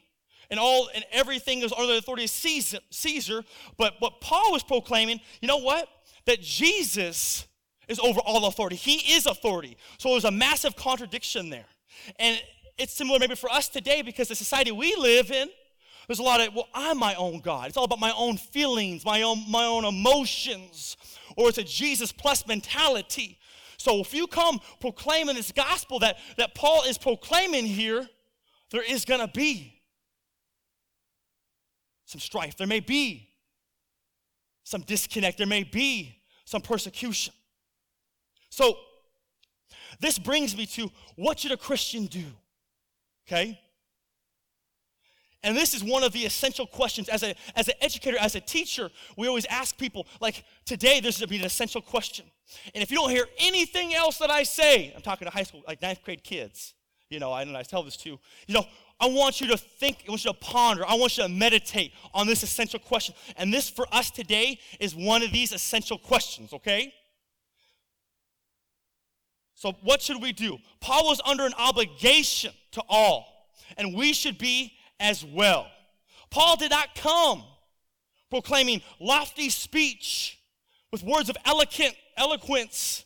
And 0.51 0.61
all 0.61 0.89
and 0.95 1.05
everything 1.11 1.61
was 1.61 1.73
under 1.73 1.93
the 1.93 1.99
authority 1.99 2.25
of 2.25 2.31
Caesar, 2.31 2.79
Caesar. 2.91 3.43
But 3.77 3.95
what 3.99 4.21
Paul 4.21 4.53
was 4.53 4.63
proclaiming, 4.63 5.21
you 5.41 5.49
know 5.49 5.59
what? 5.59 5.89
That 6.27 6.41
Jesus 6.41 7.47
is 7.89 7.99
over 7.99 8.21
all 8.21 8.47
authority. 8.47 8.77
He 8.77 9.15
is 9.15 9.27
authority. 9.27 9.77
So 9.99 10.11
there's 10.11 10.25
a 10.25 10.31
massive 10.31 10.77
contradiction 10.77 11.51
there. 11.51 11.67
And 12.19 12.41
it's 12.79 12.93
similar 12.93 13.19
maybe 13.19 13.35
for 13.35 13.51
us 13.51 13.69
today 13.69 14.03
because 14.03 14.29
the 14.29 14.35
society 14.35 14.71
we 14.71 14.95
live 14.97 15.31
in, 15.31 15.49
there's 16.07 16.19
a 16.19 16.23
lot 16.23 16.41
of, 16.41 16.55
well, 16.55 16.69
I'm 16.75 16.99
my 16.99 17.15
own 17.15 17.41
God. 17.41 17.69
It's 17.69 17.77
all 17.77 17.85
about 17.85 18.01
my 18.01 18.13
own 18.17 18.37
feelings, 18.37 19.05
my 19.05 19.23
own, 19.23 19.45
my 19.49 19.65
own 19.65 19.85
emotions, 19.85 20.97
or 21.37 21.49
it's 21.49 21.59
a 21.59 21.65
Jesus 21.65 22.13
plus 22.13 22.47
mentality. 22.47 23.39
So 23.77 24.01
if 24.01 24.15
you 24.15 24.27
come 24.27 24.61
proclaiming 24.81 25.37
this 25.37 25.53
gospel 25.53 25.99
that, 26.01 26.19
that 26.37 26.55
Paul 26.55 26.85
is 26.85 26.97
proclaiming 26.99 27.67
here, 27.67 28.09
there 28.71 28.83
is 28.83 29.05
going 29.05 29.21
to 29.21 29.29
be 29.29 29.81
some 32.05 32.21
strife. 32.21 32.57
There 32.57 32.67
may 32.67 32.81
be 32.81 33.29
some 34.65 34.81
disconnect. 34.83 35.39
There 35.39 35.47
may 35.47 35.65
be 35.65 36.17
some 36.45 36.63
persecution. 36.63 37.35
So 38.49 38.77
this 40.01 40.19
brings 40.19 40.57
me 40.57 40.67
to 40.67 40.91
what 41.17 41.41
should 41.41 41.53
a 41.53 41.57
Christian 41.57 42.07
do? 42.07 42.25
Okay? 43.27 43.61
And 45.43 45.57
this 45.57 45.75
is 45.75 45.85
one 45.85 46.03
of 46.03 46.13
the 46.13 46.25
essential 46.25 46.67
questions. 46.67 47.09
As, 47.09 47.23
a, 47.23 47.35
as 47.55 47.69
an 47.69 47.75
educator, 47.81 48.19
as 48.19 48.35
a 48.35 48.41
teacher, 48.41 48.91
we 49.17 49.29
always 49.29 49.47
ask 49.47 49.77
people, 49.77 50.07
like 50.21 50.45
today, 50.65 51.01
this 51.01 51.21
would 51.21 51.29
be 51.29 51.39
an 51.39 51.45
essential 51.45 51.81
question. 51.81 52.27
And 52.75 52.83
if 52.83 52.91
you 52.91 52.97
don't 52.97 53.11
hear 53.11 53.27
anything 53.39 53.95
else 53.95 54.19
that 54.19 54.31
I 54.31 54.43
say, 54.43 54.93
I'm 54.95 55.03
talking 55.03 55.27
to 55.27 55.33
high 55.33 55.43
school, 55.43 55.63
like 55.67 55.83
ninth 55.83 56.03
grade 56.03 56.25
kids, 56.25 56.75
you 57.11 57.21
know, 57.21 57.33
I, 57.33 57.43
and 57.43 57.57
I 57.57 57.63
tell 57.63 57.83
this 57.83 57.97
to, 57.99 58.11
you 58.11 58.55
know, 58.55 58.65
I 58.99 59.07
want 59.07 59.41
you 59.41 59.47
to 59.49 59.57
think, 59.57 60.05
I 60.07 60.11
want 60.11 60.25
you 60.25 60.33
to 60.33 60.39
ponder, 60.39 60.85
I 60.87 60.95
want 60.95 61.17
you 61.19 61.25
to 61.25 61.29
meditate 61.29 61.93
on 62.15 62.27
this 62.27 62.43
essential 62.43 62.81
question. 62.81 63.15
And 63.37 63.53
this 63.53 63.69
for 63.69 63.87
us 63.93 64.11
today 64.11 64.59
is 64.81 64.95
one 64.95 65.23
of 65.23 65.33
these 65.33 65.53
essential 65.53 65.99
questions, 65.99 66.53
okay? 66.53 66.93
So, 69.55 69.73
what 69.83 70.03
should 70.03 70.23
we 70.23 70.33
do? 70.33 70.59
Paul 70.81 71.07
was 71.07 71.21
under 71.25 71.47
an 71.47 71.55
obligation 71.59 72.53
to 72.73 72.83
all, 72.89 73.49
and 73.77 73.95
we 73.95 74.13
should 74.13 74.39
be 74.39 74.76
as 75.01 75.25
well. 75.25 75.67
Paul 76.31 76.57
did 76.57 76.71
not 76.71 76.95
come 76.95 77.43
proclaiming 78.31 78.83
lofty 79.01 79.49
speech 79.49 80.39
with 80.93 81.03
words 81.03 81.29
of 81.31 81.37
eloquent 81.45 81.95
eloquence 82.17 83.06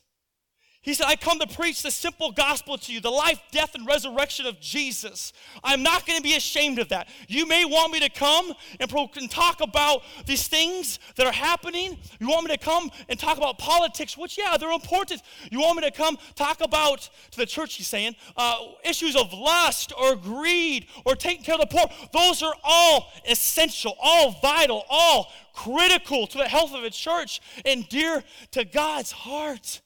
he 0.83 0.95
said, 0.95 1.07
I 1.09 1.17
come 1.17 1.39
to 1.41 1.47
preach 1.47 1.83
the 1.83 1.91
simple 1.91 2.33
gospel 2.33 2.79
to 2.79 2.93
you, 2.93 3.03
the 3.03 3.11
life, 3.11 3.39
death, 3.53 3.75
and 3.75 3.87
resurrection 3.87 4.47
of 4.47 4.59
Jesus. 4.61 5.35
I'm 5.63 5.83
not 5.83 6.07
going 6.07 6.17
to 6.17 6.23
be 6.23 6.37
ashamed 6.37 6.79
of 6.79 6.89
that. 6.89 7.09
You 7.29 7.47
may 7.47 7.67
want 7.67 7.93
me 7.93 8.01
to 8.01 8.09
come 8.09 8.55
and, 8.79 8.89
pro- 8.89 9.11
and, 9.17 9.31
talk 9.31 9.61
about 9.61 10.03
these 10.25 10.49
things 10.49 10.99
that 11.17 11.27
are 11.27 11.33
happening. 11.33 11.99
You 12.19 12.31
want 12.31 12.49
me 12.49 12.57
to 12.57 12.65
come 12.65 12.91
and 13.11 13.19
talk 13.19 13.37
about 13.37 13.59
politics, 13.59 14.17
which, 14.17 14.39
yeah, 14.39 14.57
they're 14.57 14.73
important. 14.73 15.21
You 15.51 15.61
want 15.61 15.83
me 15.83 15.83
to 15.83 15.95
come 15.95 16.17
talk 16.35 16.63
about, 16.63 17.11
to 17.33 17.37
the 17.37 17.47
church, 17.47 17.75
he's 17.75 17.87
saying, 17.87 18.17
uh, 18.39 18.57
issues 18.83 19.17
of 19.17 19.35
lust 19.35 19.93
or 20.01 20.17
greed 20.17 20.87
or 21.05 21.15
taking 21.15 21.45
care 21.45 21.57
of 21.57 21.61
the 21.61 21.67
poor. 21.67 21.91
Those 22.15 22.43
are 22.43 22.55
all 22.65 23.13
essential, 23.29 23.99
all 24.01 24.41
vital, 24.41 24.85
all 24.89 25.31
critical 25.53 26.27
to 26.27 26.39
the 26.39 26.49
health 26.49 26.73
of 26.73 26.85
a 26.85 26.91
church 26.91 27.43
and 27.67 27.87
dear 27.91 28.25
to 28.53 28.65
God's 28.65 29.13
heart. 29.13 29.83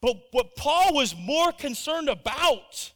But 0.00 0.16
what 0.32 0.56
Paul 0.56 0.94
was 0.94 1.14
more 1.16 1.52
concerned 1.52 2.08
about 2.08 2.92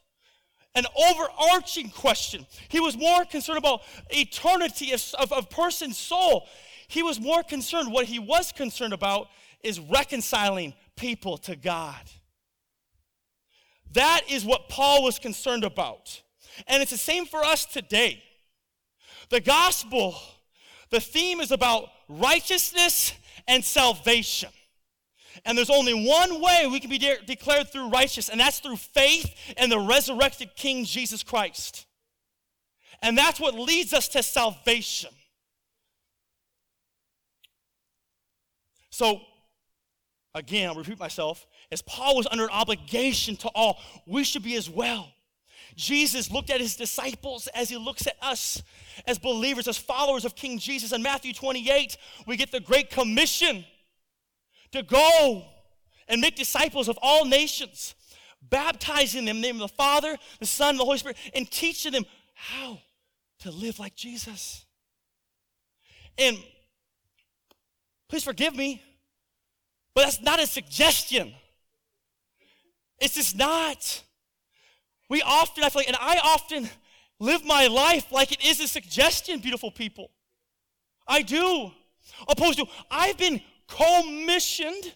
an 0.74 0.84
overarching 0.96 1.90
question. 1.90 2.46
He 2.68 2.80
was 2.80 2.96
more 2.96 3.24
concerned 3.24 3.58
about 3.58 3.82
eternity 4.10 4.92
of, 4.92 5.02
of 5.18 5.32
a 5.32 5.42
person's 5.42 5.98
soul. 5.98 6.46
He 6.88 7.02
was 7.02 7.20
more 7.20 7.42
concerned, 7.42 7.92
what 7.92 8.06
he 8.06 8.18
was 8.18 8.52
concerned 8.52 8.92
about 8.92 9.28
is 9.62 9.80
reconciling 9.80 10.74
people 10.96 11.38
to 11.38 11.56
God. 11.56 12.10
That 13.92 14.22
is 14.28 14.44
what 14.44 14.68
Paul 14.68 15.02
was 15.02 15.18
concerned 15.18 15.64
about. 15.64 16.22
And 16.66 16.82
it's 16.82 16.92
the 16.92 16.98
same 16.98 17.26
for 17.26 17.44
us 17.44 17.64
today. 17.66 18.22
The 19.30 19.40
gospel, 19.40 20.14
the 20.90 21.00
theme 21.00 21.40
is 21.40 21.50
about 21.50 21.88
righteousness 22.08 23.12
and 23.48 23.64
salvation. 23.64 24.50
And 25.44 25.56
there's 25.56 25.70
only 25.70 25.94
one 25.94 26.40
way 26.40 26.66
we 26.70 26.80
can 26.80 26.90
be 26.90 26.98
de- 26.98 27.22
declared 27.24 27.70
through 27.70 27.88
righteous, 27.88 28.28
and 28.28 28.40
that's 28.40 28.60
through 28.60 28.76
faith 28.76 29.34
in 29.56 29.70
the 29.70 29.78
resurrected 29.78 30.54
King 30.56 30.84
Jesus 30.84 31.22
Christ. 31.22 31.86
And 33.02 33.16
that's 33.16 33.40
what 33.40 33.54
leads 33.54 33.94
us 33.94 34.08
to 34.08 34.22
salvation. 34.22 35.10
So, 38.90 39.20
again, 40.34 40.68
I'll 40.68 40.74
repeat 40.74 40.98
myself. 40.98 41.46
As 41.72 41.80
Paul 41.80 42.16
was 42.16 42.26
under 42.30 42.44
an 42.44 42.50
obligation 42.50 43.36
to 43.36 43.48
all, 43.54 43.78
we 44.06 44.24
should 44.24 44.42
be 44.42 44.56
as 44.56 44.68
well. 44.68 45.08
Jesus 45.76 46.30
looked 46.30 46.50
at 46.50 46.60
his 46.60 46.76
disciples 46.76 47.46
as 47.54 47.68
he 47.68 47.76
looks 47.76 48.06
at 48.06 48.16
us 48.20 48.62
as 49.06 49.18
believers, 49.18 49.68
as 49.68 49.78
followers 49.78 50.24
of 50.24 50.34
King 50.34 50.58
Jesus. 50.58 50.92
In 50.92 51.02
Matthew 51.02 51.32
28, 51.32 51.96
we 52.26 52.36
get 52.36 52.52
the 52.52 52.60
Great 52.60 52.90
Commission 52.90 53.64
to 54.72 54.82
go 54.82 55.44
and 56.08 56.20
make 56.20 56.36
disciples 56.36 56.88
of 56.88 56.98
all 57.02 57.24
nations, 57.24 57.94
baptizing 58.42 59.24
them 59.24 59.36
in 59.36 59.42
the 59.42 59.48
name 59.48 59.60
of 59.60 59.70
the 59.70 59.76
Father, 59.76 60.16
the 60.38 60.46
Son, 60.46 60.70
and 60.70 60.80
the 60.80 60.84
Holy 60.84 60.98
Spirit, 60.98 61.16
and 61.34 61.50
teaching 61.50 61.92
them 61.92 62.04
how 62.34 62.78
to 63.40 63.50
live 63.50 63.78
like 63.78 63.94
Jesus. 63.94 64.64
And 66.18 66.36
please 68.08 68.24
forgive 68.24 68.54
me, 68.54 68.82
but 69.94 70.02
that's 70.02 70.20
not 70.20 70.40
a 70.40 70.46
suggestion. 70.46 71.32
It's 72.98 73.14
just 73.14 73.36
not. 73.36 74.02
We 75.08 75.22
often, 75.22 75.64
I 75.64 75.70
feel 75.70 75.80
like, 75.80 75.88
and 75.88 75.96
I 76.00 76.18
often 76.22 76.68
live 77.18 77.44
my 77.44 77.66
life 77.66 78.12
like 78.12 78.32
it 78.32 78.44
is 78.44 78.60
a 78.60 78.68
suggestion, 78.68 79.40
beautiful 79.40 79.70
people. 79.70 80.10
I 81.06 81.22
do. 81.22 81.72
Opposed 82.28 82.58
to, 82.58 82.66
I've 82.90 83.16
been 83.16 83.40
commissioned 83.70 84.94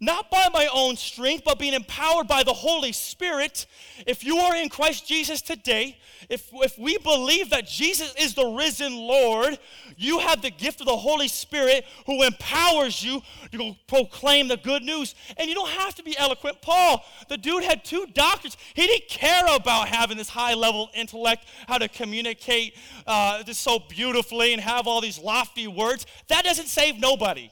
not 0.00 0.30
by 0.30 0.48
my 0.52 0.68
own 0.72 0.96
strength, 0.96 1.44
but 1.44 1.58
being 1.58 1.74
empowered 1.74 2.26
by 2.26 2.42
the 2.42 2.52
Holy 2.52 2.92
Spirit. 2.92 3.66
If 4.06 4.24
you 4.24 4.38
are 4.38 4.56
in 4.56 4.68
Christ 4.68 5.06
Jesus 5.06 5.42
today, 5.42 5.98
if, 6.28 6.50
if 6.52 6.78
we 6.78 6.98
believe 6.98 7.50
that 7.50 7.66
Jesus 7.66 8.14
is 8.18 8.34
the 8.34 8.46
risen 8.46 8.96
Lord, 8.96 9.58
you 9.96 10.18
have 10.18 10.42
the 10.42 10.50
gift 10.50 10.80
of 10.80 10.86
the 10.86 10.96
Holy 10.96 11.28
Spirit 11.28 11.84
who 12.06 12.22
empowers 12.22 13.02
you 13.02 13.22
to 13.52 13.76
proclaim 13.86 14.48
the 14.48 14.56
good 14.56 14.82
news. 14.82 15.14
And 15.36 15.48
you 15.48 15.54
don't 15.54 15.70
have 15.70 15.94
to 15.96 16.02
be 16.02 16.16
eloquent. 16.18 16.60
Paul, 16.62 17.04
the 17.28 17.38
dude 17.38 17.64
had 17.64 17.84
two 17.84 18.06
doctors. 18.12 18.56
He 18.74 18.86
didn't 18.86 19.08
care 19.08 19.44
about 19.54 19.88
having 19.88 20.16
this 20.16 20.28
high 20.28 20.54
level 20.54 20.90
intellect, 20.94 21.46
how 21.68 21.78
to 21.78 21.88
communicate 21.88 22.74
uh, 23.06 23.42
this 23.44 23.58
so 23.58 23.78
beautifully 23.78 24.52
and 24.52 24.60
have 24.60 24.86
all 24.86 25.00
these 25.00 25.18
lofty 25.18 25.66
words. 25.66 26.06
That 26.28 26.44
doesn't 26.44 26.66
save 26.66 26.98
nobody. 26.98 27.50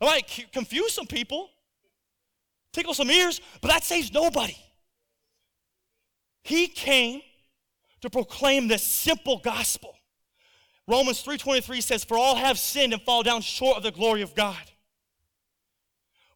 I 0.00 0.04
might 0.04 0.52
confuse 0.52 0.94
some 0.94 1.06
people, 1.06 1.50
tickle 2.72 2.94
some 2.94 3.10
ears, 3.10 3.40
but 3.60 3.68
that 3.68 3.84
saves 3.84 4.12
nobody. 4.12 4.56
He 6.42 6.68
came 6.68 7.22
to 8.00 8.08
proclaim 8.08 8.68
this 8.68 8.82
simple 8.82 9.38
gospel. 9.38 9.96
Romans 10.86 11.20
3:23 11.20 11.80
says, 11.80 12.02
"For 12.02 12.16
all 12.16 12.34
have 12.34 12.58
sinned 12.58 12.92
and 12.92 13.02
fall 13.02 13.22
down 13.22 13.42
short 13.42 13.76
of 13.76 13.82
the 13.82 13.90
glory 13.90 14.22
of 14.22 14.34
God." 14.34 14.72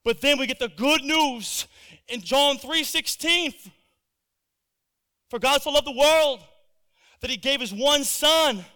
But 0.05 0.21
then 0.21 0.39
we 0.39 0.47
get 0.47 0.59
the 0.59 0.69
good 0.69 1.03
news 1.03 1.67
in 2.09 2.21
John 2.23 2.59
3:16. 2.59 3.73
For 5.31 5.39
God 5.39 5.63
so 5.63 5.71
loved 5.71 5.87
the 5.87 5.93
world 5.93 6.47
that 7.21 7.31
he 7.31 7.39
gave 7.39 7.61
his 7.61 7.73
one 7.73 8.05
son, 8.05 8.67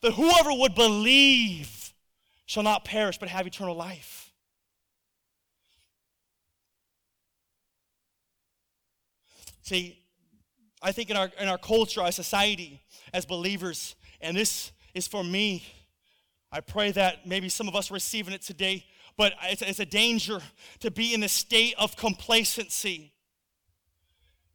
that 0.00 0.12
whoever 0.12 0.54
would 0.54 0.74
believe 0.76 1.92
shall 2.46 2.62
not 2.62 2.84
perish 2.84 3.18
but 3.18 3.28
have 3.28 3.46
eternal 3.46 3.74
life. 3.74 4.25
See, 9.66 9.98
I 10.80 10.92
think 10.92 11.10
in 11.10 11.16
our, 11.16 11.28
in 11.40 11.48
our 11.48 11.58
culture, 11.58 12.00
our 12.00 12.12
society, 12.12 12.80
as 13.12 13.26
believers, 13.26 13.96
and 14.20 14.36
this 14.36 14.70
is 14.94 15.08
for 15.08 15.24
me, 15.24 15.66
I 16.52 16.60
pray 16.60 16.92
that 16.92 17.26
maybe 17.26 17.48
some 17.48 17.66
of 17.66 17.74
us 17.74 17.90
are 17.90 17.94
receiving 17.94 18.32
it 18.32 18.42
today, 18.42 18.86
but 19.16 19.32
it's, 19.42 19.62
it's 19.62 19.80
a 19.80 19.84
danger 19.84 20.38
to 20.78 20.92
be 20.92 21.14
in 21.14 21.24
a 21.24 21.28
state 21.28 21.74
of 21.78 21.96
complacency. 21.96 23.12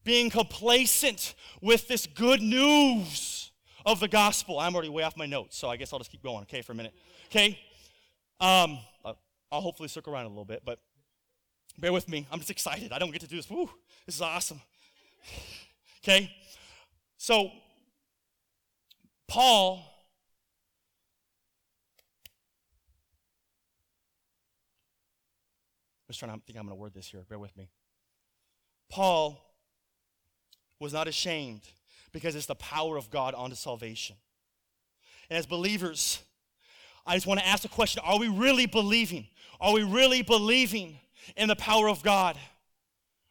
Being 0.06 0.30
complacent 0.30 1.36
with 1.62 1.90
this 1.90 2.08
good 2.08 2.42
news 2.42 3.52
of 3.86 4.00
the 4.00 4.08
gospel. 4.08 4.60
I'm 4.60 4.74
already 4.74 4.88
way 4.88 5.04
off 5.04 5.18
my 5.18 5.26
notes, 5.26 5.58
so 5.58 5.68
I 5.68 5.76
guess 5.76 5.92
I'll 5.92 6.00
just 6.00 6.12
keep 6.12 6.24
going, 6.24 6.44
okay, 6.44 6.62
for 6.62 6.72
a 6.72 6.76
minute. 6.76 6.94
Okay? 7.26 7.60
Um, 8.40 8.80
I'll 9.04 9.60
hopefully 9.60 9.90
circle 9.90 10.14
around 10.14 10.28
a 10.28 10.30
little 10.30 10.46
bit, 10.46 10.62
but 10.66 10.80
bear 11.78 11.92
with 11.92 12.08
me. 12.08 12.26
I'm 12.32 12.40
just 12.40 12.50
excited. 12.50 12.94
I 12.94 12.98
don't 12.98 13.12
get 13.12 13.20
to 13.22 13.28
do 13.28 13.36
this. 13.36 13.50
Woo, 13.50 13.70
this 14.06 14.16
is 14.16 14.22
awesome. 14.22 14.62
Okay? 16.04 16.32
So, 17.18 17.52
Paul 19.28 19.92
I 26.12 26.12
was 26.12 26.18
trying 26.18 26.38
to 26.38 26.46
think 26.46 26.60
I'm 26.60 26.66
going 26.66 26.76
to 26.78 26.82
word 26.82 26.94
this 26.94 27.08
here. 27.08 27.24
Bear 27.30 27.40
with 27.40 27.56
me. 27.56 27.70
Paul 28.90 29.42
was 30.78 30.92
not 30.92 31.08
ashamed 31.08 31.62
because 32.12 32.36
it's 32.36 32.48
the 32.48 32.56
power 32.56 32.98
of 32.98 33.10
God 33.10 33.34
unto 33.38 33.56
salvation. 33.56 34.18
And 35.30 35.38
as 35.38 35.46
believers, 35.46 36.22
I 37.06 37.16
just 37.16 37.28
want 37.28 37.40
to 37.40 37.48
ask 37.48 37.64
the 37.64 37.70
question 37.70 38.04
are 38.06 38.20
we 38.20 38.28
really 38.28 38.66
believing? 38.66 39.28
Are 39.62 39.72
we 39.72 39.84
really 39.84 40.22
believing 40.22 41.00
in 41.38 41.48
the 41.48 41.56
power 41.56 41.88
of 41.88 42.04
God? 42.04 42.38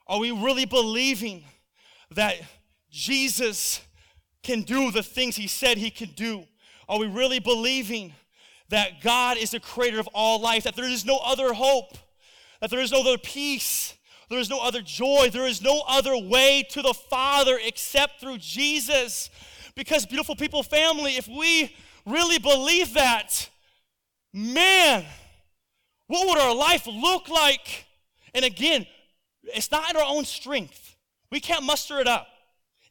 Are 0.06 0.18
we 0.18 0.30
really 0.30 0.64
believing 0.64 1.44
that 2.14 2.36
Jesus 2.90 3.80
can 4.42 4.62
do 4.62 4.90
the 4.90 5.02
things 5.02 5.36
he 5.36 5.46
said 5.46 5.78
he 5.78 5.90
could 5.90 6.16
do? 6.16 6.44
Are 6.88 6.98
we 6.98 7.06
really 7.06 7.38
believing 7.38 8.14
that 8.70 9.00
God 9.02 9.36
is 9.36 9.50
the 9.50 9.60
creator 9.60 10.00
of 10.00 10.08
all 10.14 10.40
life, 10.40 10.64
that 10.64 10.76
there 10.76 10.88
is 10.88 11.04
no 11.04 11.18
other 11.24 11.52
hope, 11.52 11.96
that 12.60 12.70
there 12.70 12.80
is 12.80 12.92
no 12.92 13.00
other 13.00 13.18
peace, 13.18 13.94
there 14.28 14.38
is 14.38 14.48
no 14.48 14.60
other 14.60 14.80
joy, 14.80 15.28
there 15.32 15.46
is 15.46 15.60
no 15.60 15.82
other 15.88 16.16
way 16.16 16.64
to 16.70 16.82
the 16.82 16.94
Father 16.94 17.58
except 17.62 18.20
through 18.20 18.38
Jesus? 18.38 19.28
Because, 19.74 20.06
beautiful 20.06 20.36
people, 20.36 20.62
family, 20.62 21.16
if 21.16 21.28
we 21.28 21.74
really 22.06 22.38
believe 22.38 22.94
that, 22.94 23.48
man, 24.32 25.04
what 26.06 26.28
would 26.28 26.38
our 26.38 26.54
life 26.54 26.86
look 26.86 27.28
like? 27.28 27.86
And 28.34 28.44
again, 28.44 28.86
it's 29.42 29.70
not 29.70 29.90
in 29.90 29.96
our 29.96 30.06
own 30.06 30.24
strength. 30.24 30.89
We 31.30 31.40
can't 31.40 31.64
muster 31.64 31.98
it 31.98 32.06
up. 32.06 32.26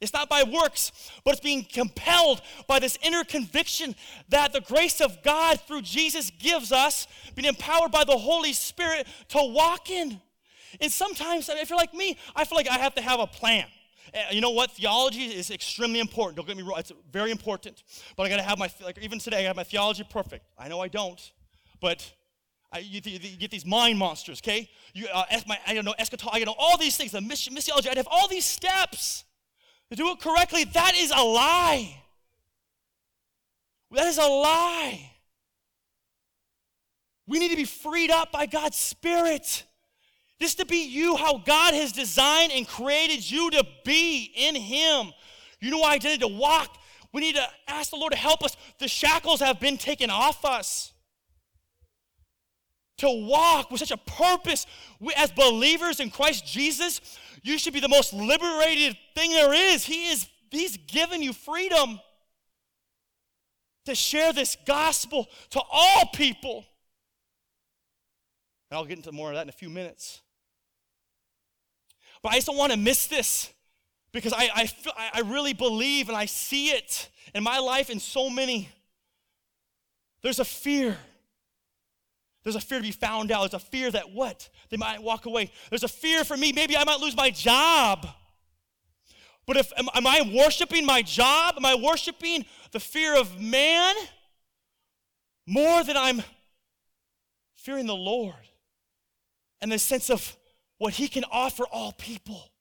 It's 0.01 0.13
not 0.13 0.29
by 0.29 0.43
works, 0.43 0.93
but 1.25 1.31
it's 1.31 1.41
being 1.41 1.65
compelled 1.65 2.41
by 2.67 2.79
this 2.79 2.97
inner 3.01 3.25
conviction 3.25 3.95
that 4.29 4.53
the 4.53 4.61
grace 4.61 5.01
of 5.01 5.21
God 5.23 5.59
through 5.61 5.81
Jesus 5.81 6.31
gives 6.39 6.71
us, 6.71 7.05
being 7.35 7.49
empowered 7.49 7.91
by 7.91 8.05
the 8.05 8.17
Holy 8.17 8.53
Spirit 8.53 9.07
to 9.29 9.39
walk 9.41 9.89
in. 9.89 10.21
And 10.79 10.91
sometimes, 10.91 11.49
if 11.49 11.69
you're 11.69 11.77
like 11.77 11.93
me, 11.93 12.17
I 12.35 12.45
feel 12.45 12.55
like 12.55 12.69
I 12.69 12.77
have 12.77 12.95
to 12.95 13.01
have 13.01 13.19
a 13.19 13.27
plan. 13.27 13.65
Eh, 14.13 14.23
you 14.31 14.41
know 14.41 14.51
what? 14.51 14.71
Theology 14.71 15.25
is 15.25 15.51
extremely 15.51 15.99
important. 15.99 16.37
Don't 16.37 16.47
get 16.47 16.55
me 16.55 16.63
wrong; 16.63 16.79
it's 16.79 16.93
very 17.11 17.31
important. 17.31 17.83
But 18.15 18.23
I 18.23 18.29
got 18.29 18.37
to 18.37 18.43
have 18.43 18.57
my 18.57 18.69
like 18.83 18.97
even 18.99 19.19
today. 19.19 19.39
I 19.39 19.47
have 19.47 19.55
my 19.55 19.63
theology 19.63 20.05
perfect. 20.09 20.45
I 20.57 20.67
know 20.67 20.79
I 20.79 20.87
don't, 20.87 21.19
but 21.81 22.13
I, 22.71 22.79
you, 22.79 23.01
you, 23.03 23.37
get 23.37 23.49
these 23.49 23.65
mind 23.65 23.97
monsters, 23.97 24.39
okay? 24.41 24.69
You, 24.93 25.07
uh, 25.11 25.25
my, 25.47 25.57
I 25.65 25.73
don't 25.73 25.85
know, 25.85 25.95
eschatology, 25.97 26.41
I 26.41 26.45
know 26.45 26.55
all 26.57 26.77
these 26.77 26.95
things, 26.95 27.11
the 27.11 27.19
missiology. 27.19 27.89
I'd 27.89 27.97
have 27.97 28.07
all 28.09 28.27
these 28.27 28.45
steps 28.45 29.23
to 29.89 29.95
do 29.95 30.09
it 30.11 30.19
correctly. 30.19 30.65
That 30.65 30.93
is 30.95 31.11
a 31.15 31.23
lie. 31.23 31.95
That 33.91 34.05
is 34.05 34.19
a 34.19 34.27
lie. 34.27 35.11
We 37.27 37.39
need 37.39 37.49
to 37.49 37.57
be 37.57 37.65
freed 37.65 38.11
up 38.11 38.31
by 38.31 38.45
God's 38.45 38.77
Spirit. 38.77 39.63
Just 40.39 40.59
to 40.59 40.65
be 40.65 40.87
you, 40.87 41.15
how 41.15 41.39
God 41.39 41.73
has 41.73 41.91
designed 41.91 42.51
and 42.51 42.67
created 42.67 43.29
you 43.29 43.49
to 43.51 43.65
be 43.83 44.31
in 44.35 44.55
Him. 44.55 45.11
You 45.59 45.71
know 45.71 45.83
identity 45.83 46.19
to 46.19 46.27
walk. 46.27 46.77
We 47.11 47.21
need 47.21 47.35
to 47.35 47.47
ask 47.67 47.89
the 47.89 47.97
Lord 47.97 48.13
to 48.13 48.17
help 48.17 48.43
us. 48.43 48.55
The 48.77 48.87
shackles 48.87 49.39
have 49.39 49.59
been 49.59 49.77
taken 49.77 50.11
off 50.11 50.45
us 50.45 50.93
to 52.99 53.09
walk 53.09 53.71
with 53.71 53.79
such 53.79 53.91
a 53.91 53.97
purpose. 53.97 54.65
We, 54.99 55.13
as 55.17 55.31
believers 55.31 55.99
in 55.99 56.09
Christ 56.09 56.45
Jesus, 56.45 57.01
you 57.43 57.57
should 57.57 57.73
be 57.73 57.79
the 57.79 57.89
most 57.89 58.13
liberated 58.13 58.97
thing 59.15 59.31
there 59.31 59.53
is. 59.53 59.85
He 59.85 60.07
is 60.09 60.27
He's 60.51 60.77
given 60.77 61.21
you 61.21 61.33
freedom 61.33 61.99
to 63.85 63.95
share 63.95 64.33
this 64.33 64.57
gospel 64.65 65.27
to 65.51 65.61
all 65.71 66.05
people. 66.13 66.65
And 68.69 68.77
I'll 68.77 68.85
get 68.85 68.97
into 68.97 69.11
more 69.11 69.29
of 69.29 69.35
that 69.35 69.43
in 69.43 69.49
a 69.49 69.53
few 69.53 69.69
minutes. 69.69 70.21
But 72.21 72.33
I 72.33 72.35
just 72.35 72.47
don't 72.47 72.57
want 72.57 72.71
to 72.71 72.77
miss 72.77 73.07
this 73.07 73.51
because 74.11 74.33
I, 74.33 74.49
I, 74.53 74.65
feel, 74.65 74.93
I 74.97 75.21
really 75.21 75.53
believe 75.53 76.09
and 76.09 76.17
I 76.17 76.25
see 76.25 76.69
it 76.69 77.09
in 77.33 77.43
my 77.43 77.59
life 77.59 77.89
in 77.89 77.99
so 77.99 78.29
many. 78.29 78.69
There's 80.21 80.39
a 80.39 80.45
fear. 80.45 80.97
There's 82.43 82.55
a 82.55 82.61
fear 82.61 82.79
to 82.79 82.83
be 82.83 82.91
found 82.91 83.31
out. 83.31 83.51
There's 83.51 83.61
a 83.61 83.65
fear 83.65 83.91
that 83.91 84.11
what? 84.11 84.49
They 84.69 84.77
might 84.77 85.01
walk 85.01 85.25
away. 85.25 85.51
There's 85.69 85.83
a 85.83 85.89
fear 85.89 86.23
for 86.23 86.37
me, 86.37 86.51
maybe 86.53 86.77
I 86.77 86.83
might 86.83 86.99
lose 86.99 87.15
my 87.15 87.29
job. 87.29 88.07
But 89.45 89.57
if 89.57 89.73
am, 89.77 89.89
am 89.95 90.05
I 90.05 90.31
worshiping 90.35 90.85
my 90.85 91.01
job? 91.01 91.55
Am 91.57 91.65
I 91.65 91.75
worshiping 91.75 92.45
the 92.71 92.79
fear 92.79 93.19
of 93.19 93.41
man 93.41 93.95
more 95.47 95.83
than 95.83 95.97
I'm 95.97 96.21
fearing 97.55 97.87
the 97.87 97.95
Lord 97.95 98.35
and 99.59 99.71
the 99.71 99.79
sense 99.79 100.09
of 100.09 100.37
what 100.77 100.93
he 100.93 101.07
can 101.07 101.25
offer 101.31 101.63
all 101.71 101.91
people? 101.93 102.51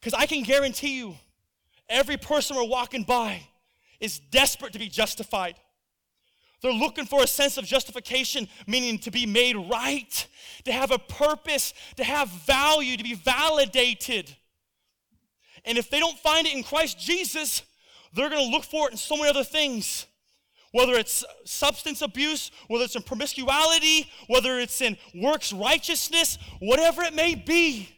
Because 0.00 0.14
I 0.14 0.26
can 0.26 0.42
guarantee 0.42 0.98
you, 0.98 1.14
every 1.88 2.16
person 2.16 2.56
we're 2.56 2.64
walking 2.64 3.04
by 3.04 3.46
is 4.00 4.18
desperate 4.18 4.72
to 4.72 4.80
be 4.80 4.88
justified. 4.88 5.54
They're 6.62 6.72
looking 6.72 7.06
for 7.06 7.22
a 7.22 7.26
sense 7.26 7.58
of 7.58 7.64
justification, 7.64 8.48
meaning 8.66 8.98
to 9.00 9.10
be 9.10 9.26
made 9.26 9.56
right, 9.56 10.26
to 10.64 10.72
have 10.72 10.92
a 10.92 10.98
purpose, 10.98 11.74
to 11.96 12.04
have 12.04 12.28
value, 12.28 12.96
to 12.96 13.02
be 13.02 13.14
validated. 13.14 14.34
And 15.64 15.76
if 15.76 15.90
they 15.90 15.98
don't 15.98 16.18
find 16.18 16.46
it 16.46 16.54
in 16.54 16.62
Christ 16.62 16.98
Jesus, 16.98 17.62
they're 18.14 18.30
going 18.30 18.44
to 18.44 18.50
look 18.50 18.64
for 18.64 18.88
it 18.88 18.92
in 18.92 18.96
so 18.96 19.16
many 19.16 19.28
other 19.28 19.44
things. 19.44 20.06
Whether 20.72 20.94
it's 20.94 21.24
substance 21.44 22.00
abuse, 22.00 22.50
whether 22.68 22.84
it's 22.84 22.96
in 22.96 23.02
promiscuity, 23.02 24.10
whether 24.28 24.58
it's 24.58 24.80
in 24.80 24.96
works 25.14 25.52
righteousness, 25.52 26.38
whatever 26.60 27.02
it 27.02 27.14
may 27.14 27.34
be. 27.34 27.88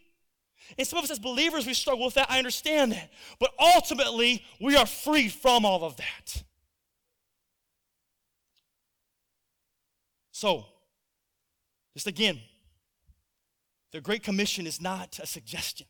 And 0.76 0.86
some 0.86 0.98
of 0.98 1.04
us 1.04 1.10
as 1.10 1.20
believers, 1.20 1.66
we 1.66 1.74
struggle 1.74 2.06
with 2.06 2.14
that. 2.14 2.30
I 2.30 2.38
understand 2.38 2.92
that. 2.92 3.10
But 3.38 3.52
ultimately, 3.60 4.44
we 4.60 4.74
are 4.76 4.86
free 4.86 5.28
from 5.28 5.64
all 5.64 5.84
of 5.84 5.96
that. 5.98 6.42
So, 10.44 10.66
just 11.94 12.06
again, 12.06 12.38
the 13.92 14.02
Great 14.02 14.22
Commission 14.22 14.66
is 14.66 14.78
not 14.78 15.18
a 15.22 15.26
suggestion. 15.26 15.86